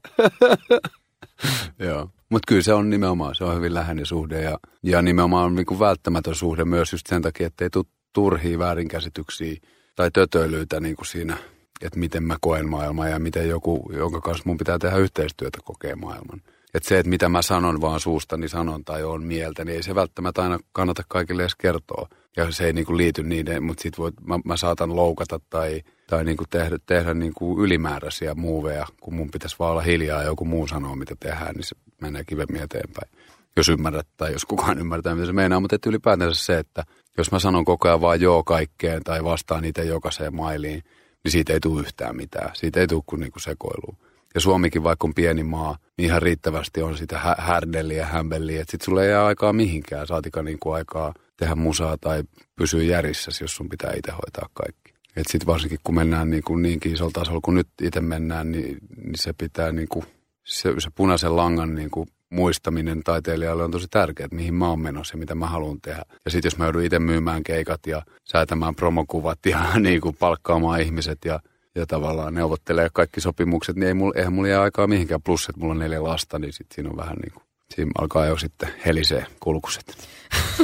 Joo. 1.86 2.10
Mutta 2.28 2.46
kyllä 2.48 2.62
se 2.62 2.72
on 2.72 2.90
nimenomaan, 2.90 3.34
se 3.34 3.44
on 3.44 3.56
hyvin 3.56 3.74
läheinen 3.74 4.06
suhde 4.06 4.42
ja, 4.42 4.58
ja 4.82 5.02
nimenomaan 5.02 5.44
on 5.44 5.54
niin 5.54 5.78
välttämätön 5.78 6.34
suhde 6.34 6.64
myös 6.64 6.92
just 6.92 7.06
sen 7.06 7.22
takia, 7.22 7.46
että 7.46 7.64
ei 7.64 7.70
tule 7.70 7.84
turhia 8.12 8.58
väärinkäsityksiä 8.58 9.56
tai 9.96 10.10
tötöilyitä 10.10 10.80
niin 10.80 10.96
kuin 10.96 11.06
siinä, 11.06 11.36
että 11.82 11.98
miten 11.98 12.22
mä 12.22 12.36
koen 12.40 12.68
maailmaa 12.68 13.08
ja 13.08 13.18
miten 13.18 13.48
joku, 13.48 13.90
jonka 13.96 14.20
kanssa 14.20 14.42
mun 14.46 14.58
pitää 14.58 14.78
tehdä 14.78 14.96
yhteistyötä 14.96 15.58
kokee 15.64 15.94
maailman. 15.94 16.42
Että 16.76 16.88
se, 16.88 16.98
että 16.98 17.10
mitä 17.10 17.28
mä 17.28 17.42
sanon 17.42 17.80
vaan 17.80 18.00
suustani 18.00 18.48
sanon 18.48 18.84
tai 18.84 19.04
on 19.04 19.22
mieltä, 19.22 19.64
niin 19.64 19.76
ei 19.76 19.82
se 19.82 19.94
välttämättä 19.94 20.42
aina 20.42 20.58
kannata 20.72 21.02
kaikille 21.08 21.42
edes 21.42 21.54
kertoa. 21.54 22.08
Ja 22.36 22.52
se 22.52 22.66
ei 22.66 22.72
niin 22.72 22.86
kuin 22.86 22.96
liity 22.96 23.22
niiden, 23.22 23.62
mutta 23.62 23.82
sit 23.82 23.98
voi, 23.98 24.12
mä, 24.26 24.38
mä 24.44 24.56
saatan 24.56 24.96
loukata 24.96 25.40
tai, 25.50 25.82
tai 26.06 26.24
niin 26.24 26.36
kuin 26.36 26.48
tehdä, 26.50 26.78
tehdä 26.86 27.14
niin 27.14 27.34
kuin 27.34 27.60
ylimääräisiä 27.60 28.34
muuveja, 28.34 28.86
kun 29.00 29.14
mun 29.14 29.30
pitäisi 29.30 29.56
vaan 29.58 29.70
olla 29.70 29.80
hiljaa 29.80 30.22
ja 30.22 30.26
joku 30.26 30.44
muu 30.44 30.66
sanoo, 30.66 30.96
mitä 30.96 31.14
tehdään, 31.20 31.54
niin 31.54 31.64
se 31.64 31.76
menee 32.00 32.24
kivemmin 32.24 32.62
eteenpäin. 32.62 33.10
Jos 33.56 33.68
ymmärrät 33.68 34.06
tai 34.16 34.32
jos 34.32 34.44
kukaan 34.44 34.78
ymmärtää, 34.78 35.14
mitä 35.14 35.26
se 35.26 35.32
meinaa. 35.32 35.60
Mutta 35.60 35.76
että 35.76 35.90
ylipäätänsä 35.90 36.44
se, 36.44 36.58
että 36.58 36.84
jos 37.18 37.32
mä 37.32 37.38
sanon 37.38 37.64
koko 37.64 37.88
ajan 37.88 38.00
vaan 38.00 38.20
joo 38.20 38.44
kaikkeen 38.44 39.02
tai 39.04 39.24
vastaan 39.24 39.62
niitä 39.62 39.82
jokaiseen 39.82 40.34
mailiin, 40.34 40.82
niin 41.24 41.32
siitä 41.32 41.52
ei 41.52 41.60
tule 41.60 41.80
yhtään 41.80 42.16
mitään. 42.16 42.50
Siitä 42.54 42.80
ei 42.80 42.86
tule 42.86 43.02
kuin, 43.06 43.20
niin 43.20 43.32
kuin 43.32 43.42
sekoilua. 43.42 43.96
Ja 44.36 44.40
Suomikin, 44.40 44.82
vaikka 44.82 45.06
on 45.06 45.14
pieni 45.14 45.42
maa, 45.42 45.78
niin 45.98 46.06
ihan 46.06 46.22
riittävästi 46.22 46.82
on 46.82 46.96
sitä 46.96 47.18
hä- 47.18 47.36
härdeliä 47.38 47.98
ja 47.98 48.06
hämbelliä. 48.06 48.60
Että 48.60 48.70
sit 48.70 48.82
sulle 48.82 49.04
ei 49.04 49.10
jää 49.10 49.26
aikaa 49.26 49.52
mihinkään, 49.52 50.06
saatika 50.06 50.42
niin 50.42 50.58
kuin 50.62 50.74
aikaa 50.74 51.14
tehdä 51.36 51.54
musaa 51.54 51.96
tai 52.00 52.22
pysyä 52.56 52.82
järjissä, 52.82 53.30
jos 53.40 53.56
sun 53.56 53.68
pitää 53.68 53.92
itse 53.96 54.12
hoitaa 54.12 54.48
kaikki. 54.54 54.94
Että 55.16 55.32
sitten 55.32 55.46
varsinkin 55.46 55.78
kun 55.84 55.94
mennään 55.94 56.30
niin 56.30 56.42
kuin 56.42 56.62
niinkin 56.62 56.92
isolla 56.92 57.10
tasolla 57.14 57.40
kuin 57.44 57.54
nyt 57.54 57.68
itse 57.82 58.00
mennään, 58.00 58.52
niin, 58.52 58.78
niin 58.96 59.18
se 59.18 59.32
pitää 59.32 59.72
niin 59.72 59.88
kuin, 59.88 60.04
se, 60.44 60.74
se 60.78 60.90
punaisen 60.94 61.36
langan 61.36 61.74
niin 61.74 61.90
kuin 61.90 62.08
muistaminen 62.30 63.02
taiteilijalle 63.02 63.64
on 63.64 63.70
tosi 63.70 63.86
tärkeää, 63.90 64.28
mihin 64.32 64.54
mä 64.54 64.68
oon 64.68 64.80
menossa 64.80 65.14
ja 65.14 65.18
mitä 65.18 65.34
mä 65.34 65.46
haluan 65.46 65.80
tehdä. 65.80 66.02
Ja 66.24 66.30
sitten 66.30 66.46
jos 66.46 66.58
mä 66.58 66.64
joudun 66.64 66.84
itse 66.84 66.98
myymään 66.98 67.42
keikat 67.42 67.86
ja 67.86 68.02
säätämään 68.24 68.74
promokuvat 68.74 69.38
ja 69.46 69.60
niin 69.78 70.00
kuin 70.00 70.16
palkkaamaan 70.18 70.80
ihmiset 70.80 71.18
ja 71.24 71.40
ja 71.76 71.86
tavallaan 71.86 72.34
neuvottelee 72.34 72.88
kaikki 72.92 73.20
sopimukset, 73.20 73.76
niin 73.76 73.88
ei 73.88 73.94
mulla, 73.94 74.14
eihän 74.16 74.32
mulla 74.32 74.48
jää 74.48 74.62
aikaa 74.62 74.86
mihinkään. 74.86 75.22
Plus, 75.22 75.48
että 75.48 75.60
mulla 75.60 75.72
on 75.72 75.78
neljä 75.78 76.02
lasta, 76.02 76.38
niin 76.38 76.52
sit 76.52 76.66
siinä 76.74 76.90
on 76.90 76.96
vähän 76.96 77.16
niin 77.16 77.32
kuin, 77.32 77.42
siinä 77.74 77.90
alkaa 77.98 78.26
jo 78.26 78.38
sitten 78.38 78.68
helisee 78.86 79.26
kulkuset. 79.40 79.96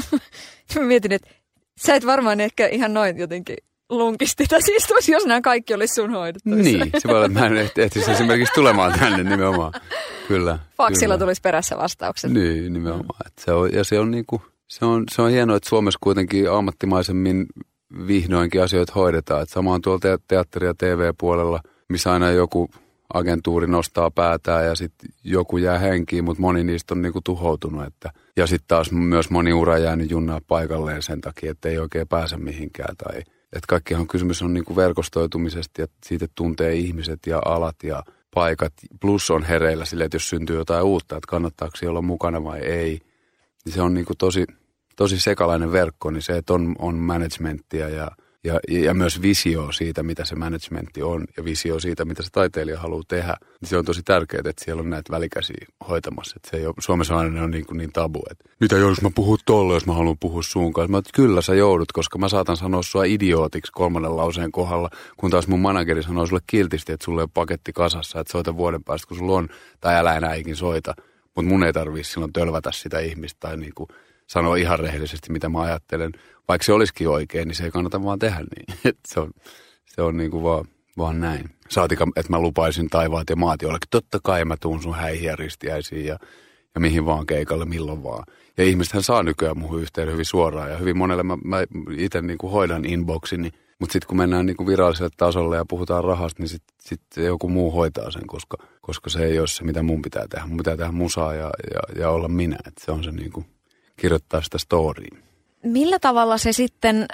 Mä 0.75 0.83
mietin, 0.83 1.13
että 1.13 1.31
sä 1.87 1.95
et 1.95 2.07
varmaan 2.07 2.41
ehkä 2.41 2.67
ihan 2.67 2.95
noin 2.95 3.19
jotenkin 3.19 3.57
lunkisti 3.91 4.47
tässä 4.47 4.73
istuisi, 4.77 5.13
jos 5.13 5.27
nämä 5.27 5.41
kaikki 5.41 5.75
olisi 5.75 5.95
sun 5.95 6.11
hoidettavissa. 6.11 6.63
Niin, 6.63 6.91
se 6.99 7.09
voi 7.09 7.17
olla, 7.17 7.27
että 7.27 7.41
mä 7.41 7.47
en 7.47 7.71
ehtisi 7.77 8.11
esimerkiksi 8.11 8.55
tulemaan 8.55 8.99
tänne 8.99 9.25
nimenomaan. 9.25 9.73
Kyllä. 10.29 10.59
Faksilla 10.77 11.15
kyllä. 11.15 11.19
tulisi 11.19 11.41
perässä 11.41 11.77
vastaukset. 11.77 12.31
Niin, 12.31 12.73
nimenomaan. 12.73 13.27
Että 13.27 13.43
se 13.45 13.53
on, 13.53 13.73
ja 13.73 13.85
se 13.85 13.99
on, 13.99 14.11
niin 14.11 14.25
kuin, 14.27 14.43
se, 14.69 14.85
on, 14.85 15.05
se 15.11 15.23
on 15.23 15.31
hienoa, 15.31 15.57
että 15.57 15.69
Suomessa 15.69 15.99
kuitenkin 16.03 16.51
ammattimaisemmin 16.51 17.47
vihdoinkin 18.07 18.63
asioita 18.63 18.93
hoidetaan. 18.95 19.43
Että 19.43 19.53
sama 19.53 19.75
on 19.75 19.83
tuolla 19.83 20.19
teatteri- 20.29 20.67
ja 20.67 20.75
TV-puolella, 20.75 21.61
missä 21.89 22.13
aina 22.13 22.31
joku 22.31 22.71
agentuuri 23.15 23.67
nostaa 23.67 24.11
päätään 24.11 24.67
ja 24.67 24.75
sitten 24.75 25.11
joku 25.25 25.57
jää 25.57 25.79
henkiin, 25.79 26.25
mutta 26.25 26.41
moni 26.41 26.65
niistä 26.65 26.95
on 26.95 27.03
niinku 27.03 27.21
tuhoutunut. 27.25 27.87
Että, 27.87 28.11
ja 28.37 28.47
sitten 28.47 28.69
taas 28.69 28.93
myös 28.93 29.31
moni 29.31 29.53
ura 29.53 29.79
jäänyt 29.79 30.11
junnaa 30.11 30.41
paikalleen 30.49 31.03
sen 31.03 31.21
takia, 31.21 31.51
että 31.51 31.69
ei 31.69 31.79
oikein 31.79 32.09
pääse 32.09 32.37
mihinkään. 32.37 32.97
Tai, 32.97 33.19
että 33.53 33.67
kaikkihan 33.69 34.07
kysymys 34.07 34.43
on 34.43 34.55
niinku 34.55 34.77
verkostoitumisesta 34.77 35.81
ja 35.81 35.87
siitä 36.05 36.27
tuntee 36.35 36.75
ihmiset 36.75 37.21
ja 37.27 37.43
alat 37.45 37.77
ja 37.83 38.03
paikat. 38.35 38.73
Plus 39.01 39.31
on 39.31 39.43
hereillä 39.43 39.85
sille, 39.85 40.05
että 40.05 40.15
jos 40.17 40.29
syntyy 40.29 40.57
jotain 40.57 40.85
uutta, 40.85 41.17
että 41.17 41.29
kannattaako 41.29 41.77
olla 41.89 42.03
mukana 42.03 42.45
vai 42.45 42.61
ei. 42.61 43.01
Niin 43.65 43.73
se 43.75 43.83
on 43.83 43.95
niinku 43.95 44.13
tosi, 44.19 44.45
tosi 44.97 45.21
sekalainen 45.21 45.73
verkko, 45.73 46.11
niin 46.11 46.23
se, 46.23 46.37
että 46.37 46.53
on, 46.53 46.77
on 46.79 46.95
managementtia 46.95 47.89
ja, 47.89 48.11
ja, 48.45 48.61
ja 48.69 48.95
myös 48.95 49.23
visio 49.23 49.73
siitä, 49.73 50.03
mitä 50.03 50.25
se 50.25 50.35
managementti 50.35 51.03
on 51.03 51.25
ja 51.37 51.45
visio 51.45 51.81
siitä, 51.81 52.05
mitä 52.05 52.23
se 52.23 52.29
taiteilija 52.33 52.79
haluaa 52.79 53.03
tehdä. 53.09 53.37
Niin 53.61 53.69
se 53.69 53.77
on 53.77 53.85
tosi 53.85 54.03
tärkeää, 54.03 54.43
että 54.45 54.65
siellä 54.65 54.81
on 54.81 54.91
näitä 54.91 55.13
välikäsiä 55.13 55.67
hoitamassa. 55.89 56.35
Että 56.37 56.51
se 56.51 56.57
ei 56.57 56.67
ole, 56.67 56.75
Suomessa 56.81 57.19
aina 57.19 57.43
on 57.43 57.51
niin, 57.51 57.67
kuin 57.67 57.79
niin 57.79 57.93
tabu, 57.93 58.23
että 58.31 58.45
mitä 58.61 58.77
jos 58.77 59.03
mä 59.03 59.11
puhun 59.15 59.39
tolle, 59.45 59.75
jos 59.75 59.87
mä 59.87 59.93
haluan 59.93 60.19
puhua 60.21 60.43
suun 60.43 60.73
kanssa. 60.73 60.91
Mä 60.91 60.99
että 60.99 61.11
kyllä 61.15 61.43
sä 61.43 61.55
joudut, 61.55 61.93
koska 61.93 62.19
mä 62.19 62.29
saatan 62.29 62.57
sanoa 62.57 62.83
sua 62.83 63.05
idiootiksi 63.05 63.73
kolmannen 63.73 64.17
lauseen 64.17 64.53
kohdalla, 64.53 64.91
kun 65.17 65.31
taas 65.31 65.49
mun 65.49 65.61
manageri 65.61 66.03
sanoo 66.03 66.27
sulle 66.27 66.43
kiltisti, 66.47 66.93
että 66.93 67.05
sulle 67.05 67.23
on 67.23 67.31
paketti 67.31 67.73
kasassa, 67.73 68.21
että 68.21 68.33
soita 68.33 68.57
vuoden 68.57 68.85
päästä, 68.85 69.09
kun 69.09 69.17
sulla 69.17 69.39
on, 69.39 69.49
tai 69.81 69.97
älä 69.97 70.17
enää 70.17 70.35
ikin 70.35 70.57
soita. 70.57 70.95
Mutta 71.37 71.49
mun 71.49 71.65
ei 71.65 71.73
tarvii 71.73 72.05
silloin 72.05 72.33
tölvätä 72.33 72.71
sitä 72.73 72.99
ihmistä 72.99 73.41
tai 73.41 73.57
niin 73.57 73.73
kuin 73.75 73.89
sanoa 74.33 74.57
ihan 74.57 74.79
rehellisesti, 74.79 75.33
mitä 75.33 75.49
mä 75.49 75.61
ajattelen. 75.61 76.13
Vaikka 76.49 76.65
se 76.65 76.73
olisikin 76.73 77.09
oikein, 77.09 77.49
niin 77.49 77.57
se 77.57 77.65
ei 77.65 77.71
kannata 77.71 78.05
vaan 78.05 78.19
tehdä 78.19 78.39
niin. 78.39 78.79
Et 78.91 78.99
se 79.09 79.21
on, 79.21 79.31
se 79.87 80.03
on 80.03 80.17
niin 80.17 80.31
kuin 80.31 80.43
vaan, 80.43 80.65
vaan 80.99 81.21
näin. 81.21 81.51
Saatika, 81.69 82.07
että 82.17 82.33
mä 82.33 82.41
lupaisin 82.41 82.89
taivaat 82.91 83.31
ja 83.31 83.37
maat 83.37 83.63
jollekin. 83.63 83.89
Totta 83.91 84.19
kai 84.23 84.45
mä 84.45 84.57
tuun 84.57 84.83
sun 84.83 84.95
häihin 84.95 85.27
ja 85.27 85.37
ristiäisiin 85.37 86.07
ja, 86.07 86.19
ja 86.75 86.81
mihin 86.81 87.07
vaan 87.07 87.27
keikalle, 87.27 87.65
milloin 87.65 88.03
vaan. 88.03 88.25
Ja 88.57 88.65
ihmistähän 88.65 89.03
saa 89.03 89.23
nykyään 89.23 89.59
muuhun 89.59 89.81
yhteen 89.81 90.13
hyvin 90.13 90.25
suoraan 90.25 90.71
ja 90.71 90.77
hyvin 90.77 90.99
monelle 90.99 91.23
mä, 91.23 91.39
mä 91.45 91.57
itse 91.97 92.23
niin 92.23 92.39
kuin 92.39 92.51
hoidan 92.51 92.85
inboxin, 92.85 93.43
niin 93.43 93.53
mutta 93.79 93.93
sitten 93.93 94.09
kun 94.09 94.17
mennään 94.17 94.47
niin 94.47 94.57
kuin 94.57 94.67
viralliselle 94.67 95.11
tasolle 95.17 95.57
ja 95.57 95.65
puhutaan 95.69 96.05
rahasta, 96.05 96.43
niin 96.43 96.49
sitten 96.49 96.77
sit 96.81 97.03
joku 97.17 97.49
muu 97.49 97.71
hoitaa 97.71 98.11
sen, 98.11 98.27
koska, 98.27 98.57
koska 98.81 99.11
se 99.11 99.25
ei 99.25 99.39
ole 99.39 99.47
se, 99.47 99.65
mitä 99.65 99.83
mun 99.83 100.03
pitää 100.03 100.29
tehdä. 100.29 100.47
Mun 100.47 100.57
pitää 100.57 100.77
tehdä 100.77 100.93
musaa 100.93 101.35
ja, 101.35 101.51
ja, 101.75 102.01
ja 102.01 102.11
olla 102.11 102.29
minä. 102.29 102.57
Et 102.67 102.75
se 102.85 102.93
on 102.93 103.05
se 103.05 103.13
niin 103.13 103.33
kuin, 103.33 103.47
kirjoittaa 104.03 104.43
sitä 104.43 104.59
storyin. 104.59 105.23
Millä 105.63 105.99
tavalla 105.99 106.39
se 106.39 106.53
sitten 106.53 107.07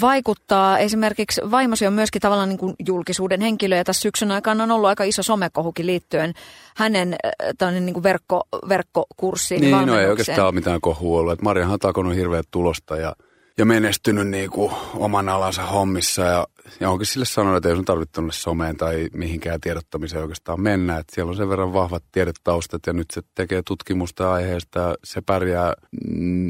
vaikuttaa? 0.00 0.78
Esimerkiksi 0.78 1.40
vaimosi 1.50 1.86
on 1.86 1.92
myöskin 1.92 2.22
tavallaan 2.22 2.48
niin 2.48 2.58
kuin 2.58 2.74
julkisuuden 2.86 3.40
henkilö 3.40 3.76
ja 3.76 3.84
tässä 3.84 4.02
syksyn 4.02 4.30
aikana 4.30 4.64
on 4.64 4.70
ollut 4.70 4.88
aika 4.88 5.04
iso 5.04 5.22
somekohukin 5.22 5.86
liittyen 5.86 6.34
hänen 6.76 7.16
äh, 7.62 7.72
niin 7.72 7.92
kuin 7.94 8.02
verkko, 8.02 8.42
verkkokurssiin. 8.68 9.60
Niin, 9.60 9.86
no 9.86 9.98
ei 9.98 10.06
oikeastaan 10.06 10.46
ole 10.46 10.54
mitään 10.54 10.80
kohua 10.80 11.20
ollut. 11.20 11.42
Mariahan 11.42 11.72
on 11.72 11.78
takonut 11.78 12.14
hirveät 12.14 12.46
tulosta 12.50 12.96
ja 12.96 13.16
ja 13.58 13.64
menestynyt 13.64 14.28
niin 14.28 14.50
kuin 14.50 14.72
oman 14.94 15.28
alansa 15.28 15.62
hommissa 15.62 16.22
ja, 16.22 16.46
ja 16.80 16.90
onkin 16.90 17.06
sille 17.06 17.24
sanonut, 17.24 17.56
että 17.56 17.68
ei 17.68 17.74
sun 17.74 17.84
tarvitse 17.84 18.12
tuonne 18.12 18.32
someen 18.32 18.76
tai 18.76 19.08
mihinkään 19.12 19.60
tiedottamiseen 19.60 20.22
oikeastaan 20.22 20.60
mennä. 20.60 20.98
Että 20.98 21.14
siellä 21.14 21.30
on 21.30 21.36
sen 21.36 21.48
verran 21.48 21.72
vahvat 21.72 22.04
tiedetaustat 22.12 22.86
ja 22.86 22.92
nyt 22.92 23.10
se 23.10 23.22
tekee 23.34 23.62
tutkimusta 23.66 24.32
aiheesta 24.32 24.94
se 25.04 25.20
pärjää 25.20 25.74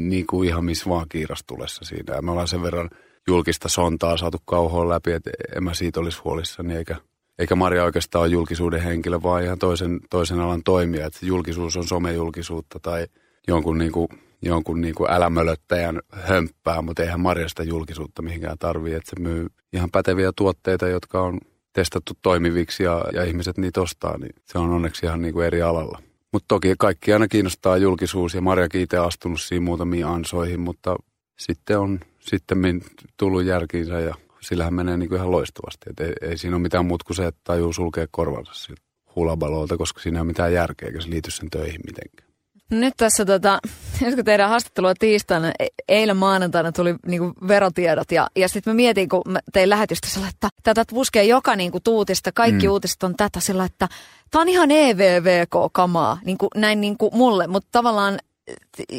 niin 0.09 0.27
kuin 0.27 0.49
ihan 0.49 0.65
missä 0.65 0.89
vaan 0.89 1.09
kiirastulessa 1.09 1.85
siinä. 1.85 2.15
Ja 2.15 2.21
me 2.21 2.31
ollaan 2.31 2.47
sen 2.47 2.63
verran 2.63 2.89
julkista 3.27 3.69
sontaa 3.69 4.17
saatu 4.17 4.37
kauhoon 4.45 4.89
läpi, 4.89 5.11
että 5.11 5.31
en 5.55 5.63
mä 5.63 5.73
siitä 5.73 5.99
olisi 5.99 6.21
huolissani 6.23 6.75
eikä, 6.75 6.95
eikä 7.39 7.55
Maria 7.55 7.83
oikeastaan 7.83 8.21
ole 8.21 8.31
julkisuuden 8.31 8.81
henkilö, 8.81 9.21
vaan 9.23 9.43
ihan 9.43 9.59
toisen, 9.59 9.99
toisen 10.09 10.39
alan 10.39 10.63
toimija. 10.63 11.05
Että 11.05 11.25
julkisuus 11.25 11.77
on 11.77 11.87
somejulkisuutta 11.87 12.79
tai 12.79 13.07
jonkun 13.47 13.77
niin 13.77 13.91
kuin 13.91 14.07
jonkun 14.41 14.81
niin 14.81 14.95
kuin 14.95 15.11
älämölöttäjän 15.11 16.01
hömppää, 16.11 16.81
mutta 16.81 17.03
eihän 17.03 17.19
Marjasta 17.19 17.63
julkisuutta 17.63 18.21
mihinkään 18.21 18.57
tarvii, 18.57 18.93
että 18.93 19.09
se 19.09 19.19
myy 19.19 19.47
ihan 19.73 19.91
päteviä 19.91 20.31
tuotteita, 20.35 20.87
jotka 20.87 21.21
on 21.21 21.39
testattu 21.73 22.13
toimiviksi 22.21 22.83
ja, 22.83 23.05
ja 23.13 23.23
ihmiset 23.23 23.57
niitä 23.57 23.81
ostaa, 23.81 24.17
niin 24.17 24.35
se 24.45 24.57
on 24.57 24.69
onneksi 24.69 25.05
ihan 25.05 25.21
niin 25.21 25.33
kuin 25.33 25.47
eri 25.47 25.61
alalla. 25.61 26.01
Mutta 26.33 26.45
toki 26.47 26.75
kaikki 26.79 27.13
aina 27.13 27.27
kiinnostaa 27.27 27.77
julkisuus 27.77 28.33
ja 28.33 28.41
Marjakin 28.41 28.81
itse 28.81 28.97
astunut 28.97 29.41
siinä 29.41 29.65
muutamiin 29.65 30.05
ansoihin, 30.05 30.59
mutta 30.59 30.95
sitten 31.39 31.79
on 31.79 31.99
sitten 32.19 32.81
tullut 33.17 33.43
järkiinsä 33.43 33.99
ja 33.99 34.15
sillähän 34.41 34.73
menee 34.73 34.97
niin 34.97 35.09
kuin 35.09 35.17
ihan 35.17 35.31
loistavasti. 35.31 35.89
Et 35.89 35.99
ei, 35.99 36.13
ei 36.29 36.37
siinä 36.37 36.55
ole 36.55 36.61
mitään 36.61 36.85
muuta 36.85 37.05
kuin 37.05 37.17
se, 37.17 37.25
että 37.25 37.41
tajuu 37.43 37.73
sulkea 37.73 38.07
korvansa 38.11 38.53
siltä 38.53 38.81
hulabalolta, 39.15 39.77
koska 39.77 40.01
siinä 40.01 40.17
ei 40.17 40.21
ole 40.21 40.27
mitään 40.27 40.53
järkeä 40.53 40.87
eikä 40.87 41.01
se 41.01 41.09
liity 41.09 41.31
sen 41.31 41.49
töihin 41.49 41.81
mitenkään. 41.85 42.24
Nyt 42.69 42.93
tässä, 42.97 43.25
tota, 43.25 43.59
kun 44.15 44.25
tehdään 44.25 44.49
haastattelua 44.49 44.93
tiistaina, 44.99 45.51
e- 45.59 45.67
eilen 45.87 46.17
maanantaina 46.17 46.71
tuli 46.71 46.95
niinku 47.05 47.33
verotiedot 47.47 48.11
ja, 48.11 48.27
ja 48.35 48.49
sitten 48.49 48.73
mä 48.73 48.75
mietin, 48.75 49.09
kun 49.09 49.21
mä 49.27 49.39
tein 49.53 49.69
lähetystä 49.69 50.07
sillä, 50.09 50.27
että 50.27 50.49
tätä 50.63 50.83
puskee 50.89 51.23
joka 51.23 51.55
niinku 51.55 51.79
tuutista, 51.79 52.31
kaikki 52.31 52.67
mm. 52.67 52.71
uutiset 52.71 53.03
on 53.03 53.15
tätä 53.15 53.39
sillä, 53.39 53.65
että 53.65 53.87
tämä 54.31 54.41
on 54.41 54.49
ihan 54.49 54.71
EVVK-kamaa, 54.71 56.19
niinku, 56.25 56.47
näin 56.55 56.81
niinku 56.81 57.11
mulle, 57.13 57.47
mutta 57.47 57.69
tavallaan 57.71 58.19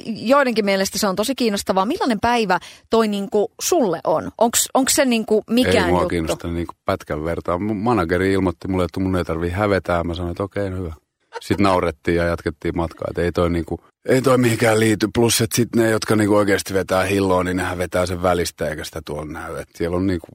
joidenkin 0.07 0.65
mielestä 0.65 0.99
se 0.99 1.07
on 1.07 1.17
tosi 1.17 1.35
kiinnostavaa. 1.35 1.87
Millainen 1.87 2.21
päivä 2.21 2.59
toi 2.91 3.09
niinku 3.09 3.53
sulle 3.61 4.01
on? 4.05 4.31
Onko 4.75 4.89
se 4.89 5.05
niinku 5.05 5.43
mikään 5.51 5.87
Ei 5.87 5.91
mua 5.91 6.01
juttu? 6.01 6.09
kiinnosta 6.09 6.49
niinku 6.49 6.75
pätkän 6.85 7.25
vertaa. 7.25 7.59
Manageri 7.59 8.33
ilmoitti 8.33 8.69
mulle, 8.69 8.85
että 8.85 9.01
mun 9.01 9.17
ei 9.17 9.25
tarvii 9.25 9.51
hävetää. 9.51 10.05
Mä 10.05 10.15
sanoin, 10.15 10.31
että 10.31 10.43
okei, 10.43 10.67
okay, 10.67 10.79
no 10.79 10.85
hyvä. 10.85 10.95
Sitten 11.41 11.65
naurettiin 11.65 12.17
ja 12.17 12.25
jatkettiin 12.25 12.77
matkaa. 12.77 13.09
Et 13.11 13.19
ei 13.19 13.33
toi 13.33 13.51
niinku, 13.51 13.81
ei 14.09 14.23
toi 14.23 14.39
mihinkään 14.39 14.81
liity. 14.81 15.09
Plus, 15.15 15.41
että 15.41 15.57
sitten 15.57 15.83
ne, 15.83 15.91
jotka 15.91 16.17
niinku 16.17 16.37
oikeasti 16.37 16.75
vetää 16.75 17.05
hilloa, 17.05 17.45
niin 17.45 17.57
nehän 17.57 17.79
vetää 17.79 18.07
sen 18.07 18.23
välistä 18.23 18.69
eikä 18.69 18.85
sitä 18.85 19.01
tuolla 19.05 19.33
näy. 19.33 19.57
Et 19.57 19.69
siellä 19.75 19.97
on 19.97 20.07
niinku, 20.07 20.27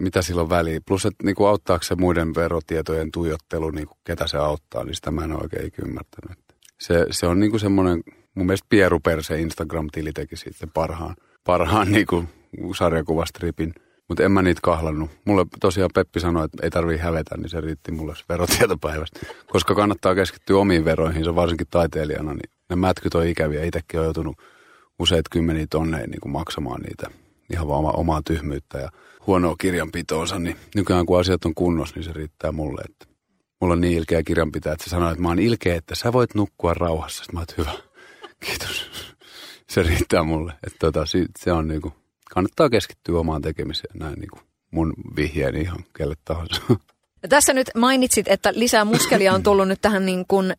mitä 0.00 0.22
silloin 0.22 0.48
väliä. 0.48 0.80
Plus, 0.86 1.06
että 1.06 1.24
niinku 1.24 1.44
auttaako 1.44 1.82
se 1.82 1.94
muiden 1.94 2.34
verotietojen 2.34 3.12
tuijottelu, 3.12 3.70
niinku, 3.70 3.94
ketä 4.04 4.26
se 4.26 4.36
auttaa, 4.36 4.84
niin 4.84 4.94
sitä 4.94 5.10
mä 5.10 5.24
en 5.24 5.42
oikein 5.42 5.72
ymmärtänyt. 5.84 6.38
Se, 6.80 7.06
se 7.10 7.26
on 7.26 7.40
niinku 7.40 7.58
semmoinen, 7.58 8.02
mun 8.34 8.46
mielestä 8.46 8.66
Pieru 8.68 9.00
Perse 9.00 9.40
Instagram-tili 9.40 10.12
teki 10.12 10.36
sitten 10.36 10.70
parhaan, 10.74 11.16
parhaan 11.44 11.92
niinku 11.92 12.24
sarjakuvastripin 12.76 13.74
mutta 14.08 14.22
en 14.22 14.32
mä 14.32 14.42
niitä 14.42 14.60
kahlannut. 14.62 15.10
Mulle 15.24 15.46
tosiaan 15.60 15.90
Peppi 15.94 16.20
sanoi, 16.20 16.44
että 16.44 16.58
ei 16.62 16.70
tarvii 16.70 16.98
hävetä, 16.98 17.36
niin 17.36 17.48
se 17.48 17.60
riitti 17.60 17.92
mulle 17.92 18.14
verotietopäivästä. 18.28 19.20
Koska 19.46 19.74
kannattaa 19.74 20.14
keskittyä 20.14 20.58
omiin 20.58 20.84
veroihin, 20.84 21.24
se 21.24 21.34
varsinkin 21.34 21.66
taiteilijana, 21.70 22.34
niin 22.34 22.50
ne 22.70 22.76
mätkyt 22.76 23.14
on 23.14 23.26
ikäviä. 23.26 23.64
Itsekin 23.64 24.00
on 24.00 24.06
joutunut 24.06 24.36
useita 24.98 25.30
kymmeniä 25.30 25.66
tonneja 25.70 26.06
niin 26.06 26.20
kuin 26.20 26.32
maksamaan 26.32 26.80
niitä 26.80 27.10
ihan 27.52 27.68
vaan 27.68 27.78
omaa, 27.78 27.92
omaa 27.92 28.22
tyhmyyttä 28.26 28.78
ja 28.78 28.90
huonoa 29.26 29.56
kirjanpitoonsa. 29.60 30.38
Niin 30.38 30.56
nykyään 30.74 31.06
kun 31.06 31.20
asiat 31.20 31.44
on 31.44 31.54
kunnossa, 31.54 31.94
niin 31.96 32.04
se 32.04 32.12
riittää 32.12 32.52
mulle. 32.52 32.82
Että 32.90 33.06
mulla 33.60 33.72
on 33.72 33.80
niin 33.80 33.98
ilkeä 33.98 34.22
kirjanpitaja, 34.22 34.72
että 34.72 34.84
se 34.84 34.90
sanoo, 34.90 35.10
että 35.10 35.22
mä 35.22 35.28
oon 35.28 35.38
ilkeä, 35.38 35.74
että 35.74 35.94
sä 35.94 36.12
voit 36.12 36.34
nukkua 36.34 36.74
rauhassa. 36.74 37.24
Sitten 37.24 37.34
mä 37.34 37.40
oon, 37.40 37.46
hyvä, 37.58 37.72
kiitos. 38.46 38.90
Se 39.68 39.82
riittää 39.82 40.22
mulle. 40.22 40.52
Että 40.66 40.78
tota, 40.78 41.04
se 41.38 41.52
on 41.52 41.68
niin 41.68 41.82
kuin 41.82 41.94
kannattaa 42.34 42.70
keskittyä 42.70 43.18
omaan 43.18 43.42
tekemiseen 43.42 43.98
näin 43.98 44.14
niin 44.14 44.30
kuin 44.30 44.42
mun 44.70 44.92
vihjeeni 45.16 45.60
ihan 45.60 45.84
kelle 45.96 46.14
tahansa. 46.24 46.62
No 47.22 47.28
tässä 47.28 47.52
nyt 47.52 47.70
mainitsit, 47.76 48.28
että 48.28 48.52
lisää 48.54 48.84
muskelia 48.84 49.34
on 49.34 49.42
tullut 49.42 49.68
nyt 49.68 49.80
tähän 49.80 50.06
niin 50.06 50.24
kuin, 50.28 50.50
ä, 50.50 50.54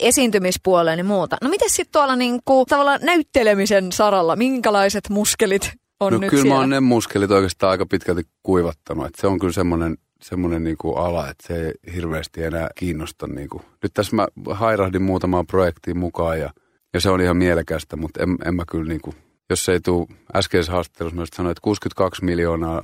esiintymispuoleen 0.00 0.98
ja 0.98 1.04
muuta. 1.04 1.36
No 1.42 1.50
miten 1.50 1.70
sitten 1.70 1.92
tuolla 1.92 2.16
niin 2.16 2.40
kuin, 2.44 2.66
tavallaan 2.66 3.00
näyttelemisen 3.02 3.92
saralla, 3.92 4.36
minkälaiset 4.36 5.08
muskelit 5.10 5.72
on 6.00 6.12
no, 6.12 6.18
nyt 6.18 6.30
kyllä 6.30 6.42
siellä? 6.42 6.54
mä 6.54 6.60
oon 6.60 6.70
ne 6.70 6.80
muskelit 6.80 7.30
oikeastaan 7.30 7.70
aika 7.70 7.86
pitkälti 7.86 8.22
kuivattanut. 8.42 9.06
Että 9.06 9.20
se 9.20 9.26
on 9.26 9.38
kyllä 9.38 9.52
semmoinen 9.52 9.96
semmoinen 10.22 10.64
niin 10.64 10.76
kuin 10.76 10.98
ala, 10.98 11.28
että 11.28 11.46
se 11.46 11.66
ei 11.66 11.94
hirveästi 11.94 12.42
enää 12.42 12.68
kiinnosta. 12.74 13.26
Niin 13.26 13.48
kuin. 13.48 13.62
Nyt 13.82 13.94
tässä 13.94 14.16
mä 14.16 14.28
hairahdin 14.50 15.02
muutamaan 15.02 15.46
projektiin 15.46 15.98
mukaan 15.98 16.40
ja, 16.40 16.50
ja 16.94 17.00
se 17.00 17.10
on 17.10 17.20
ihan 17.20 17.36
mielekästä, 17.36 17.96
mutta 17.96 18.22
en, 18.22 18.36
en 18.44 18.54
mä 18.54 18.64
kyllä 18.70 18.88
niin 18.88 19.00
kuin 19.00 19.16
jos 19.50 19.68
ei 19.68 19.80
tule 19.80 20.06
äskeisessä 20.36 20.72
haastattelussa 20.72 21.16
myös 21.16 21.28
sanoa, 21.28 21.52
että 21.52 21.60
62 21.62 22.24
miljoonaa 22.24 22.82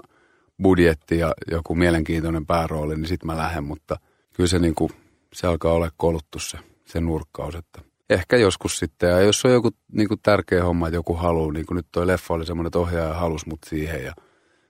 budjetti 0.62 1.18
ja 1.18 1.34
joku 1.50 1.74
mielenkiintoinen 1.74 2.46
päärooli, 2.46 2.96
niin 2.96 3.08
sitten 3.08 3.26
mä 3.26 3.36
lähden, 3.36 3.64
mutta 3.64 3.96
kyllä 4.32 4.48
se, 4.48 4.58
niin 4.58 4.74
kuin, 4.74 4.90
se 5.32 5.46
alkaa 5.46 5.72
olla 5.72 5.90
koluttu 5.96 6.38
se, 6.38 6.58
se 6.84 7.00
nurkkaus, 7.00 7.54
että 7.54 7.80
ehkä 8.10 8.36
joskus 8.36 8.78
sitten, 8.78 9.10
ja 9.10 9.20
jos 9.20 9.44
on 9.44 9.52
joku 9.52 9.70
niin 9.92 10.08
kuin 10.08 10.20
tärkeä 10.22 10.64
homma, 10.64 10.88
että 10.88 10.96
joku 10.96 11.14
haluaa, 11.14 11.52
niin 11.52 11.66
kuin 11.66 11.76
nyt 11.76 11.86
toi 11.92 12.06
leffa 12.06 12.34
oli 12.34 12.46
semmoinen, 12.46 12.68
että 12.68 12.78
ohjaaja 12.78 13.14
halusi 13.14 13.48
mut 13.48 13.58
siihen, 13.66 14.04
ja, 14.04 14.12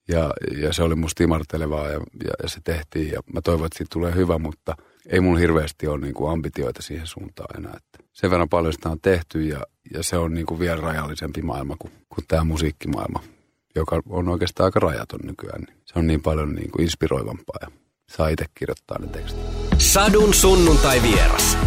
ja, 0.09 0.31
ja 0.59 0.73
se 0.73 0.83
oli 0.83 0.95
musta 0.95 1.25
imartelevaa, 1.25 1.89
ja, 1.89 2.01
ja, 2.25 2.33
ja 2.43 2.49
se 2.49 2.61
tehtiin, 2.65 3.13
ja 3.13 3.21
mä 3.33 3.41
toivon, 3.41 3.67
että 3.67 3.79
siitä 3.79 3.93
tulee 3.93 4.15
hyvä, 4.15 4.39
mutta 4.39 4.75
ei 5.07 5.21
mun 5.21 5.39
hirveästi 5.39 5.87
ole 5.87 6.01
niin 6.01 6.15
kuin 6.15 6.33
ambitioita 6.33 6.83
siihen 6.83 7.07
suuntaan 7.07 7.59
enää, 7.59 7.73
että 7.77 8.09
sen 8.13 8.31
verran 8.31 8.49
paljon 8.49 8.73
sitä 8.73 8.89
on 8.89 9.01
tehty, 9.01 9.43
ja, 9.43 9.61
ja 9.95 10.03
se 10.03 10.17
on 10.17 10.35
niin 10.35 10.47
kuin 10.47 10.61
vielä 10.61 10.81
rajallisempi 10.81 11.43
maailma 11.43 11.77
kuin, 11.79 11.93
kuin 12.09 12.25
tämä 12.29 12.45
musiikkimaailma, 12.45 13.23
joka 13.75 14.03
on 14.09 14.29
oikeastaan 14.29 14.65
aika 14.65 14.81
rajaton 14.81 15.21
nykyään. 15.23 15.63
Niin 15.63 15.77
se 15.85 15.99
on 15.99 16.07
niin 16.07 16.23
paljon 16.23 16.55
niin 16.55 16.71
kuin 16.71 16.83
inspiroivampaa 16.83 17.59
ja 17.61 17.69
saa 18.09 18.29
itse 18.29 18.45
kirjoittaa 18.55 18.99
ne 18.99 19.07
tekstit. 19.07 19.43
Sadun 19.79 20.35
sunnuntai 20.35 21.03
vieras. 21.03 21.59